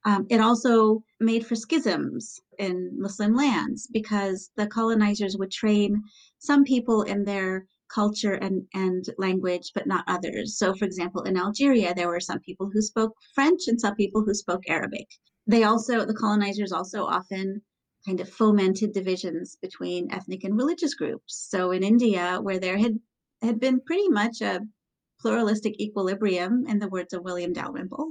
Um, 0.05 0.27
it 0.29 0.39
also 0.39 1.03
made 1.19 1.47
for 1.47 1.55
schisms 1.55 2.39
in 2.59 2.91
Muslim 2.95 3.33
lands 3.33 3.87
because 3.91 4.51
the 4.55 4.67
colonizers 4.67 5.35
would 5.37 5.51
train 5.51 6.03
some 6.37 6.63
people 6.63 7.01
in 7.01 7.23
their 7.23 7.65
culture 7.93 8.33
and, 8.33 8.67
and 8.75 9.03
language, 9.17 9.71
but 9.73 9.87
not 9.87 10.05
others. 10.07 10.59
So, 10.59 10.75
for 10.75 10.85
example, 10.85 11.23
in 11.23 11.37
Algeria, 11.37 11.95
there 11.95 12.07
were 12.07 12.19
some 12.19 12.39
people 12.39 12.69
who 12.71 12.83
spoke 12.83 13.15
French 13.33 13.61
and 13.67 13.81
some 13.81 13.95
people 13.95 14.23
who 14.23 14.35
spoke 14.35 14.69
Arabic 14.69 15.07
they 15.51 15.63
also 15.63 16.05
the 16.05 16.13
colonizers 16.13 16.71
also 16.71 17.05
often 17.05 17.61
kind 18.05 18.19
of 18.21 18.29
fomented 18.29 18.93
divisions 18.93 19.57
between 19.61 20.11
ethnic 20.11 20.43
and 20.43 20.55
religious 20.55 20.93
groups. 20.93 21.47
So 21.49 21.71
in 21.71 21.83
india 21.83 22.39
where 22.41 22.59
there 22.59 22.77
had 22.77 22.95
had 23.41 23.59
been 23.59 23.79
pretty 23.81 24.09
much 24.09 24.41
a 24.41 24.61
pluralistic 25.21 25.79
equilibrium 25.79 26.65
in 26.67 26.79
the 26.79 26.89
words 26.95 27.13
of 27.13 27.23
william 27.23 27.51
dalrymple 27.53 28.07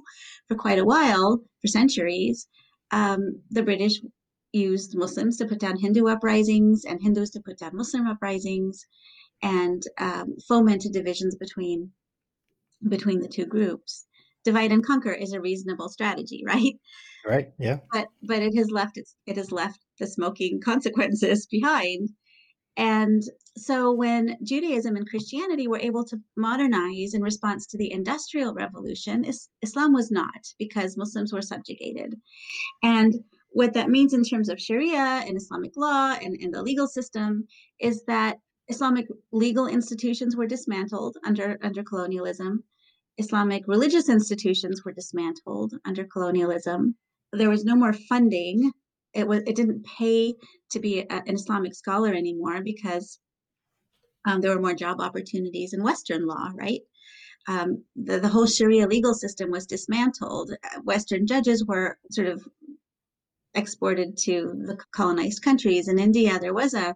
for 0.46 0.56
quite 0.56 0.78
a 0.78 0.84
while 0.84 1.42
for 1.60 1.68
centuries 1.68 2.48
um, 2.90 3.20
the 3.50 3.62
british 3.62 3.94
used 4.52 4.96
muslims 4.96 5.36
to 5.38 5.46
put 5.46 5.60
down 5.60 5.78
hindu 5.78 6.06
uprisings 6.06 6.84
and 6.84 7.02
hindus 7.02 7.30
to 7.30 7.40
put 7.40 7.58
down 7.58 7.74
muslim 7.74 8.06
uprisings 8.06 8.86
and 9.42 9.84
um, 9.98 10.36
fomented 10.48 10.92
divisions 10.92 11.36
between 11.36 11.92
between 12.88 13.20
the 13.20 13.28
two 13.28 13.46
groups. 13.46 14.06
Divide 14.44 14.72
and 14.72 14.84
conquer 14.84 15.12
is 15.12 15.32
a 15.32 15.40
reasonable 15.40 15.88
strategy 15.88 16.42
right 16.46 16.74
Right. 17.26 17.48
Yeah. 17.58 17.78
But 17.92 18.08
but 18.22 18.42
it 18.42 18.56
has 18.56 18.70
left 18.70 18.96
its 18.96 19.16
it 19.26 19.36
has 19.36 19.52
left 19.52 19.80
the 19.98 20.06
smoking 20.06 20.60
consequences 20.64 21.46
behind. 21.46 22.10
And 22.76 23.24
so 23.56 23.92
when 23.92 24.36
Judaism 24.44 24.94
and 24.94 25.08
Christianity 25.08 25.66
were 25.66 25.80
able 25.80 26.04
to 26.04 26.20
modernize 26.36 27.12
in 27.12 27.22
response 27.22 27.66
to 27.66 27.76
the 27.76 27.90
Industrial 27.90 28.54
Revolution, 28.54 29.24
is, 29.24 29.48
Islam 29.62 29.92
was 29.92 30.12
not 30.12 30.46
because 30.60 30.96
Muslims 30.96 31.32
were 31.32 31.42
subjugated. 31.42 32.14
And 32.84 33.14
what 33.50 33.74
that 33.74 33.90
means 33.90 34.14
in 34.14 34.22
terms 34.22 34.48
of 34.48 34.60
Sharia 34.60 35.24
and 35.26 35.36
Islamic 35.36 35.72
law 35.76 36.16
and, 36.22 36.36
and 36.40 36.54
the 36.54 36.62
legal 36.62 36.86
system 36.86 37.48
is 37.80 38.04
that 38.04 38.38
Islamic 38.68 39.08
legal 39.32 39.66
institutions 39.66 40.36
were 40.36 40.46
dismantled 40.46 41.16
under, 41.24 41.58
under 41.62 41.82
colonialism. 41.82 42.62
Islamic 43.16 43.64
religious 43.66 44.08
institutions 44.08 44.84
were 44.84 44.92
dismantled 44.92 45.74
under 45.84 46.04
colonialism 46.04 46.94
there 47.32 47.50
was 47.50 47.64
no 47.64 47.76
more 47.76 47.92
funding. 47.92 48.72
It 49.14 49.26
was 49.26 49.42
it 49.46 49.56
didn't 49.56 49.86
pay 49.98 50.34
to 50.70 50.80
be 50.80 51.00
a, 51.00 51.06
an 51.10 51.34
Islamic 51.34 51.74
scholar 51.74 52.12
anymore 52.12 52.62
because 52.62 53.18
um, 54.26 54.40
there 54.40 54.54
were 54.54 54.60
more 54.60 54.74
job 54.74 55.00
opportunities 55.00 55.72
in 55.72 55.82
Western 55.82 56.26
law, 56.26 56.50
right? 56.54 56.80
Um, 57.46 57.84
the, 57.96 58.20
the 58.20 58.28
whole 58.28 58.46
Sharia 58.46 58.86
legal 58.86 59.14
system 59.14 59.50
was 59.50 59.66
dismantled. 59.66 60.52
Western 60.84 61.26
judges 61.26 61.64
were 61.64 61.98
sort 62.10 62.28
of 62.28 62.46
exported 63.54 64.18
to 64.24 64.52
the 64.66 64.78
colonized 64.92 65.42
countries. 65.42 65.88
In 65.88 65.98
India, 65.98 66.38
there 66.38 66.52
was 66.52 66.74
a, 66.74 66.94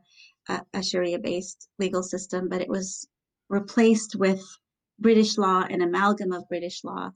a, 0.49 0.61
a 0.75 0.83
Sharia 0.83 1.19
based 1.19 1.69
legal 1.79 2.03
system, 2.03 2.49
but 2.49 2.61
it 2.61 2.69
was 2.69 3.09
replaced 3.49 4.15
with 4.17 4.43
British 4.99 5.39
law, 5.39 5.63
an 5.63 5.81
amalgam 5.81 6.33
of 6.33 6.49
British 6.49 6.85
law. 6.85 7.11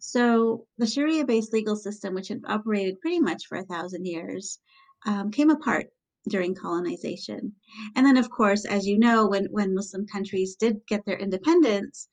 So 0.00 0.66
the 0.78 0.86
Sharia 0.86 1.24
based 1.24 1.52
legal 1.52 1.76
system, 1.76 2.14
which 2.14 2.28
had 2.28 2.40
operated 2.46 3.00
pretty 3.00 3.20
much 3.20 3.46
for 3.46 3.58
a 3.58 3.64
thousand 3.64 4.06
years, 4.06 4.58
um, 5.06 5.30
came 5.30 5.50
apart 5.50 5.86
during 6.28 6.54
colonization. 6.54 7.54
And 7.94 8.04
then, 8.04 8.16
of 8.16 8.30
course, 8.30 8.64
as 8.64 8.86
you 8.86 8.98
know, 8.98 9.28
when, 9.28 9.46
when 9.46 9.74
Muslim 9.74 10.06
countries 10.06 10.56
did 10.56 10.80
get 10.86 11.04
their 11.04 11.18
independence, 11.18 12.08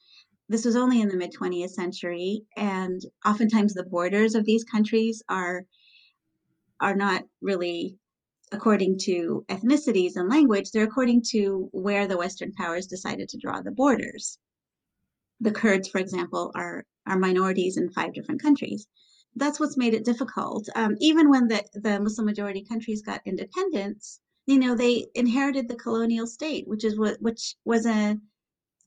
this 0.49 0.65
was 0.65 0.75
only 0.75 1.01
in 1.01 1.09
the 1.09 1.17
mid 1.17 1.33
20th 1.33 1.71
century, 1.71 2.45
and 2.55 3.01
oftentimes 3.25 3.73
the 3.73 3.83
borders 3.83 4.33
of 4.35 4.45
these 4.45 4.63
countries 4.63 5.21
are 5.27 5.65
are 6.79 6.95
not 6.95 7.23
really 7.41 7.97
according 8.51 8.97
to 8.97 9.43
ethnicities 9.49 10.15
and 10.15 10.29
language, 10.29 10.71
they're 10.71 10.85
according 10.85 11.21
to 11.21 11.67
where 11.71 12.07
the 12.07 12.17
Western 12.17 12.53
powers 12.53 12.87
decided 12.87 13.27
to 13.27 13.37
draw 13.37 13.61
the 13.61 13.71
borders. 13.71 14.37
The 15.41 15.51
Kurds, 15.51 15.89
for 15.89 15.99
example, 15.99 16.51
are 16.55 16.85
are 17.07 17.17
minorities 17.17 17.77
in 17.77 17.89
five 17.89 18.13
different 18.13 18.41
countries. 18.41 18.87
That's 19.35 19.59
what's 19.59 19.77
made 19.77 19.93
it 19.93 20.05
difficult. 20.05 20.67
Um, 20.75 20.95
even 20.99 21.29
when 21.29 21.47
the, 21.47 21.63
the 21.73 21.99
Muslim 21.99 22.25
majority 22.25 22.63
countries 22.63 23.01
got 23.01 23.21
independence, 23.25 24.19
you 24.45 24.57
know, 24.57 24.75
they 24.75 25.07
inherited 25.15 25.67
the 25.67 25.75
colonial 25.75 26.25
state, 26.25 26.67
which 26.67 26.83
is 26.83 26.97
what 26.97 27.17
which 27.21 27.55
was 27.65 27.85
a 27.85 28.17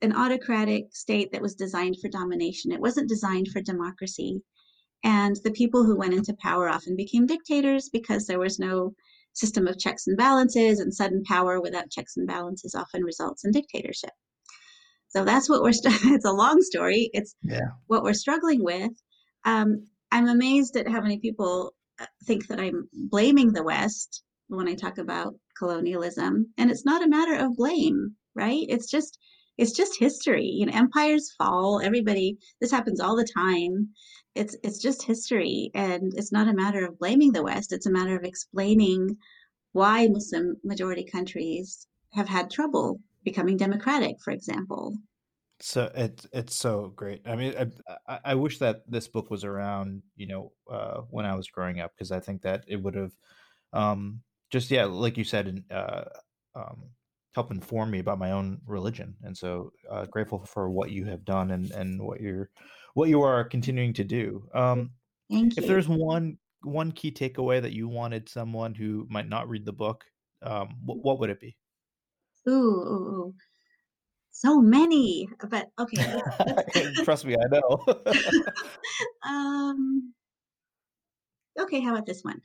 an 0.02 0.14
autocratic 0.14 0.94
state 0.94 1.30
that 1.32 1.42
was 1.42 1.54
designed 1.54 1.96
for 2.00 2.08
domination. 2.08 2.72
It 2.72 2.80
wasn't 2.80 3.08
designed 3.08 3.48
for 3.48 3.60
democracy. 3.60 4.42
And 5.04 5.36
the 5.44 5.50
people 5.50 5.84
who 5.84 5.96
went 5.96 6.14
into 6.14 6.34
power 6.34 6.68
often 6.68 6.96
became 6.96 7.26
dictators 7.26 7.88
because 7.90 8.26
there 8.26 8.38
was 8.38 8.58
no 8.58 8.94
system 9.32 9.66
of 9.66 9.78
checks 9.78 10.06
and 10.06 10.16
balances, 10.16 10.80
and 10.80 10.92
sudden 10.92 11.22
power 11.24 11.60
without 11.60 11.90
checks 11.90 12.16
and 12.16 12.26
balances 12.26 12.74
often 12.74 13.04
results 13.04 13.44
in 13.44 13.52
dictatorship. 13.52 14.10
So 15.10 15.24
that's 15.24 15.48
what 15.48 15.62
we're. 15.62 15.72
St- 15.72 15.94
it's 16.14 16.24
a 16.24 16.32
long 16.32 16.62
story. 16.62 17.10
It's 17.12 17.34
yeah. 17.42 17.70
what 17.86 18.02
we're 18.02 18.14
struggling 18.14 18.62
with. 18.64 18.92
Um, 19.44 19.86
I'm 20.12 20.28
amazed 20.28 20.76
at 20.76 20.88
how 20.88 21.00
many 21.00 21.18
people 21.18 21.74
uh, 22.00 22.06
think 22.24 22.46
that 22.48 22.60
I'm 22.60 22.88
blaming 22.92 23.52
the 23.52 23.64
West 23.64 24.22
when 24.48 24.68
I 24.68 24.74
talk 24.74 24.98
about 24.98 25.34
colonialism, 25.58 26.52
and 26.58 26.70
it's 26.70 26.84
not 26.84 27.02
a 27.02 27.08
matter 27.08 27.34
of 27.34 27.56
blame, 27.56 28.14
right? 28.34 28.64
It's 28.68 28.90
just 28.90 29.18
it's 29.58 29.72
just 29.72 29.98
history. 29.98 30.46
You 30.46 30.66
know, 30.66 30.72
empires 30.74 31.34
fall. 31.36 31.80
Everybody. 31.82 32.38
This 32.60 32.70
happens 32.70 33.00
all 33.00 33.16
the 33.16 33.28
time. 33.36 33.88
It's 34.36 34.56
it's 34.62 34.78
just 34.78 35.02
history, 35.02 35.70
and 35.74 36.12
it's 36.16 36.32
not 36.32 36.48
a 36.48 36.54
matter 36.54 36.86
of 36.86 36.98
blaming 36.98 37.32
the 37.32 37.42
West. 37.42 37.72
It's 37.72 37.86
a 37.86 37.92
matter 37.92 38.16
of 38.16 38.24
explaining 38.24 39.16
why 39.72 40.06
Muslim 40.06 40.56
majority 40.62 41.04
countries 41.04 41.86
have 42.12 42.28
had 42.28 42.50
trouble 42.50 43.00
becoming 43.24 43.56
democratic, 43.56 44.20
for 44.20 44.32
example. 44.32 44.96
So 45.60 45.90
it's 45.94 46.26
it's 46.32 46.56
so 46.56 46.88
great. 46.96 47.20
I 47.26 47.36
mean, 47.36 47.54
I, 48.08 48.18
I 48.24 48.34
wish 48.34 48.58
that 48.58 48.90
this 48.90 49.08
book 49.08 49.30
was 49.30 49.44
around, 49.44 50.02
you 50.16 50.26
know, 50.26 50.52
uh, 50.70 51.02
when 51.10 51.26
I 51.26 51.34
was 51.34 51.48
growing 51.48 51.80
up, 51.80 51.92
because 51.94 52.12
I 52.12 52.20
think 52.20 52.42
that 52.42 52.64
it 52.66 52.76
would 52.76 52.94
have, 52.94 53.12
um, 53.72 54.22
just 54.50 54.70
yeah, 54.70 54.84
like 54.86 55.18
you 55.18 55.24
said, 55.24 55.62
uh, 55.70 56.04
um, 56.54 56.90
help 57.34 57.50
inform 57.50 57.90
me 57.90 57.98
about 57.98 58.18
my 58.18 58.32
own 58.32 58.60
religion. 58.66 59.14
And 59.22 59.36
so 59.36 59.72
uh, 59.90 60.06
grateful 60.06 60.46
for 60.46 60.70
what 60.70 60.90
you 60.90 61.04
have 61.04 61.24
done 61.26 61.50
and 61.50 61.70
and 61.72 62.00
what 62.00 62.20
you're 62.20 62.50
what 62.94 63.10
you 63.10 63.20
are 63.22 63.44
continuing 63.44 63.92
to 63.94 64.04
do. 64.04 64.48
Um, 64.54 64.92
Thank 65.30 65.58
if 65.58 65.66
there's 65.66 65.88
one 65.88 66.38
one 66.62 66.90
key 66.92 67.12
takeaway 67.12 67.60
that 67.60 67.72
you 67.72 67.86
wanted 67.86 68.30
someone 68.30 68.74
who 68.74 69.06
might 69.10 69.28
not 69.28 69.48
read 69.48 69.66
the 69.66 69.72
book 69.72 70.04
um, 70.42 70.76
what, 70.84 70.98
what 70.98 71.20
would 71.20 71.30
it 71.30 71.40
be? 71.40 71.56
Ooh, 72.48 72.52
ooh, 72.52 73.08
ooh. 73.14 73.34
so 74.30 74.60
many. 74.60 75.28
But 75.48 75.70
okay. 75.78 76.22
Trust 77.04 77.24
me, 77.24 77.36
I 77.36 77.46
know. 77.48 77.84
um, 79.28 80.14
okay, 81.58 81.80
how 81.80 81.92
about 81.92 82.06
this 82.06 82.22
one? 82.22 82.40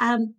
Um, 0.00 0.34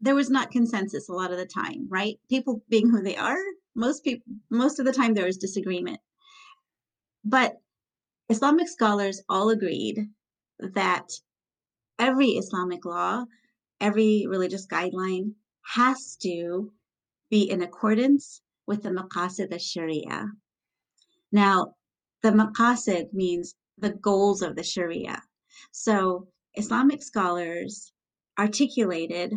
there 0.00 0.14
was 0.14 0.30
not 0.30 0.50
consensus 0.50 1.08
a 1.08 1.12
lot 1.12 1.32
of 1.32 1.38
the 1.38 1.46
time, 1.46 1.86
right? 1.88 2.18
People 2.28 2.62
being 2.68 2.90
who 2.90 3.02
they 3.02 3.16
are, 3.16 3.38
most 3.74 4.04
people, 4.04 4.24
most 4.50 4.78
of 4.78 4.86
the 4.86 4.92
time 4.92 5.14
there 5.14 5.26
was 5.26 5.38
disagreement. 5.38 6.00
But 7.24 7.56
Islamic 8.28 8.68
scholars 8.68 9.22
all 9.28 9.50
agreed 9.50 9.98
that 10.58 11.10
every 11.98 12.30
Islamic 12.30 12.84
law, 12.84 13.24
every 13.80 14.26
religious 14.28 14.66
guideline 14.66 15.32
has 15.74 16.16
to 16.16 16.72
be 17.30 17.50
in 17.50 17.62
accordance 17.62 18.42
with 18.66 18.82
the 18.82 18.90
maqasid 18.90 19.52
of 19.52 19.60
Sharia. 19.60 20.26
Now, 21.32 21.74
the 22.22 22.30
maqasid 22.30 23.12
means 23.12 23.54
the 23.78 23.90
goals 23.90 24.42
of 24.42 24.56
the 24.56 24.62
Sharia. 24.62 25.22
So, 25.72 26.28
Islamic 26.54 27.02
scholars 27.02 27.92
articulated 28.38 29.34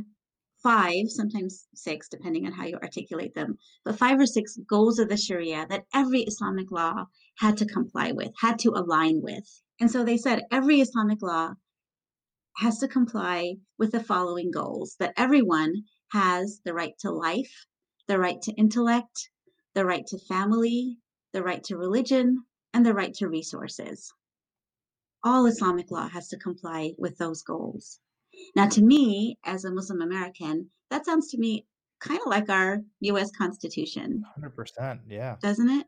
five, 0.63 1.05
sometimes 1.07 1.67
six, 1.75 2.09
depending 2.09 2.45
on 2.45 2.51
how 2.51 2.65
you 2.65 2.77
articulate 2.77 3.33
them, 3.35 3.57
but 3.85 3.97
five 3.97 4.19
or 4.19 4.25
six 4.25 4.57
goals 4.67 4.99
of 4.99 5.09
the 5.09 5.17
Sharia 5.17 5.65
that 5.69 5.85
every 5.93 6.21
Islamic 6.21 6.71
law 6.71 7.05
had 7.37 7.57
to 7.57 7.65
comply 7.65 8.11
with, 8.11 8.31
had 8.39 8.59
to 8.59 8.71
align 8.71 9.21
with. 9.21 9.61
And 9.79 9.89
so 9.91 10.03
they 10.03 10.17
said 10.17 10.43
every 10.51 10.81
Islamic 10.81 11.21
law 11.21 11.53
has 12.57 12.79
to 12.79 12.87
comply 12.87 13.55
with 13.77 13.91
the 13.91 14.03
following 14.03 14.49
goals 14.51 14.95
that 14.99 15.13
everyone 15.15 15.73
has 16.11 16.59
the 16.65 16.73
right 16.73 16.97
to 16.99 17.11
life, 17.11 17.67
the 18.07 18.17
right 18.17 18.41
to 18.41 18.51
intellect, 18.53 19.29
the 19.75 19.85
right 19.85 20.05
to 20.07 20.17
family, 20.17 20.97
the 21.33 21.43
right 21.43 21.63
to 21.65 21.77
religion, 21.77 22.43
and 22.73 22.85
the 22.85 22.93
right 22.93 23.13
to 23.15 23.27
resources. 23.27 24.11
All 25.23 25.45
Islamic 25.45 25.91
law 25.91 26.07
has 26.09 26.27
to 26.29 26.37
comply 26.37 26.93
with 26.97 27.17
those 27.17 27.43
goals. 27.43 27.99
Now, 28.55 28.67
to 28.69 28.81
me, 28.81 29.37
as 29.45 29.65
a 29.65 29.71
Muslim 29.71 30.01
American, 30.01 30.69
that 30.89 31.05
sounds 31.05 31.29
to 31.31 31.37
me 31.37 31.65
kind 31.99 32.19
of 32.19 32.27
like 32.27 32.49
our 32.49 32.81
US 33.01 33.31
Constitution. 33.31 34.23
100%, 34.39 34.99
yeah. 35.07 35.35
Doesn't 35.41 35.69
it? 35.69 35.87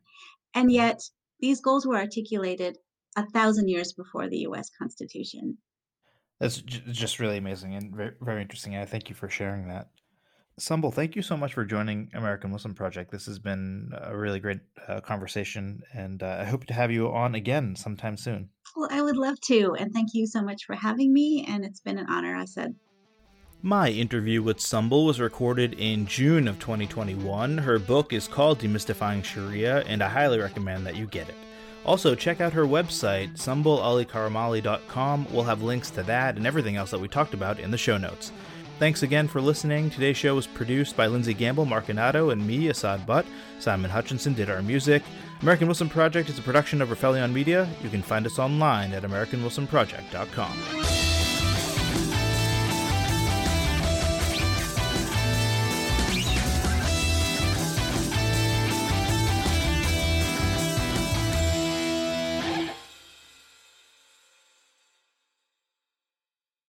And 0.56 0.72
yet, 0.72 1.02
these 1.40 1.62
goals 1.62 1.86
were 1.86 1.98
articulated 1.98 2.78
a 3.16 3.26
thousand 3.28 3.70
years 3.70 3.94
before 3.94 4.28
the 4.28 4.40
US 4.40 4.70
Constitution. 4.78 5.58
That's 6.40 6.58
just 6.58 7.20
really 7.20 7.38
amazing 7.38 7.76
and 7.76 7.96
very, 7.96 8.12
very 8.22 8.42
interesting. 8.42 8.76
I 8.76 8.86
thank 8.86 9.10
you 9.10 9.16
for 9.16 9.30
sharing 9.30 9.68
that. 9.68 9.90
Sumbul, 10.60 10.94
thank 10.94 11.16
you 11.16 11.22
so 11.22 11.38
much 11.38 11.54
for 11.54 11.64
joining 11.64 12.12
American 12.14 12.52
Muslim 12.52 12.74
Project. 12.74 13.12
This 13.12 13.26
has 13.28 13.40
been 13.40 13.94
a 13.94 14.16
really 14.16 14.42
great 14.42 14.60
uh, 14.90 15.00
conversation, 15.00 15.82
and 15.94 16.22
uh, 16.22 16.40
I 16.42 16.44
hope 16.44 16.66
to 16.66 16.74
have 16.74 16.92
you 16.92 17.10
on 17.10 17.34
again 17.34 17.78
sometime 17.78 18.18
soon. 18.18 18.50
Well, 18.76 18.90
I 18.92 19.02
would 19.02 19.16
love 19.16 19.40
to, 19.42 19.76
and 19.80 19.94
thank 19.94 20.10
you 20.14 20.28
so 20.28 20.42
much 20.42 20.66
for 20.66 20.76
having 20.76 21.14
me, 21.14 21.46
and 21.48 21.64
it's 21.64 21.80
been 21.80 21.98
an 21.98 22.08
honor, 22.10 22.36
Asad. 22.36 22.76
My 23.62 23.90
interview 23.90 24.44
with 24.44 24.58
Sumbul 24.58 25.06
was 25.06 25.22
recorded 25.22 25.76
in 25.80 26.06
June 26.06 26.46
of 26.48 26.60
2021. 26.60 27.58
Her 27.60 27.80
book 27.80 28.12
is 28.12 28.28
called 28.28 28.60
Demystifying 28.60 29.24
Sharia, 29.24 29.80
and 29.86 30.02
I 30.04 30.10
highly 30.10 30.40
recommend 30.40 30.86
that 30.86 30.98
you 30.98 31.08
get 31.08 31.30
it. 31.30 31.36
Also, 31.86 32.16
check 32.16 32.42
out 32.42 32.52
her 32.52 32.66
website, 32.66 33.38
sumbulalikaramali.com. 33.38 35.28
We'll 35.32 35.44
have 35.44 35.64
links 35.64 35.90
to 35.92 36.04
that 36.04 36.36
and 36.36 36.46
everything 36.46 36.76
else 36.76 36.92
that 36.92 37.00
we 37.00 37.08
talked 37.08 37.34
about 37.34 37.60
in 37.60 37.72
the 37.72 37.78
show 37.78 37.98
notes. 37.98 38.34
Thanks 38.80 39.04
again 39.04 39.28
for 39.28 39.42
listening. 39.42 39.90
Today's 39.90 40.16
show 40.16 40.36
was 40.36 40.48
produced 40.48 40.96
by 40.96 41.08
Lindsay 41.08 41.34
Gamble, 41.34 41.66
Marcinato, 41.66 42.32
and 42.32 42.48
me, 42.48 42.70
Asad 42.70 43.06
Butt. 43.06 43.26
Simon 43.60 43.92
Hutchinson 43.92 44.34
did 44.34 44.50
our 44.50 44.62
music. 44.62 45.04
American 45.42 45.68
Muslim 45.68 45.90
Project 45.90 46.30
is 46.30 46.40
a 46.40 46.42
production 46.42 46.82
of 46.82 46.88
Rafaelion 46.88 47.34
Media. 47.34 47.68
You 47.84 47.90
can 47.90 48.02
find 48.02 48.26
us 48.26 48.40
online 48.40 48.94
at 48.94 49.04
AmericanMuslimProject.com. 49.04 51.09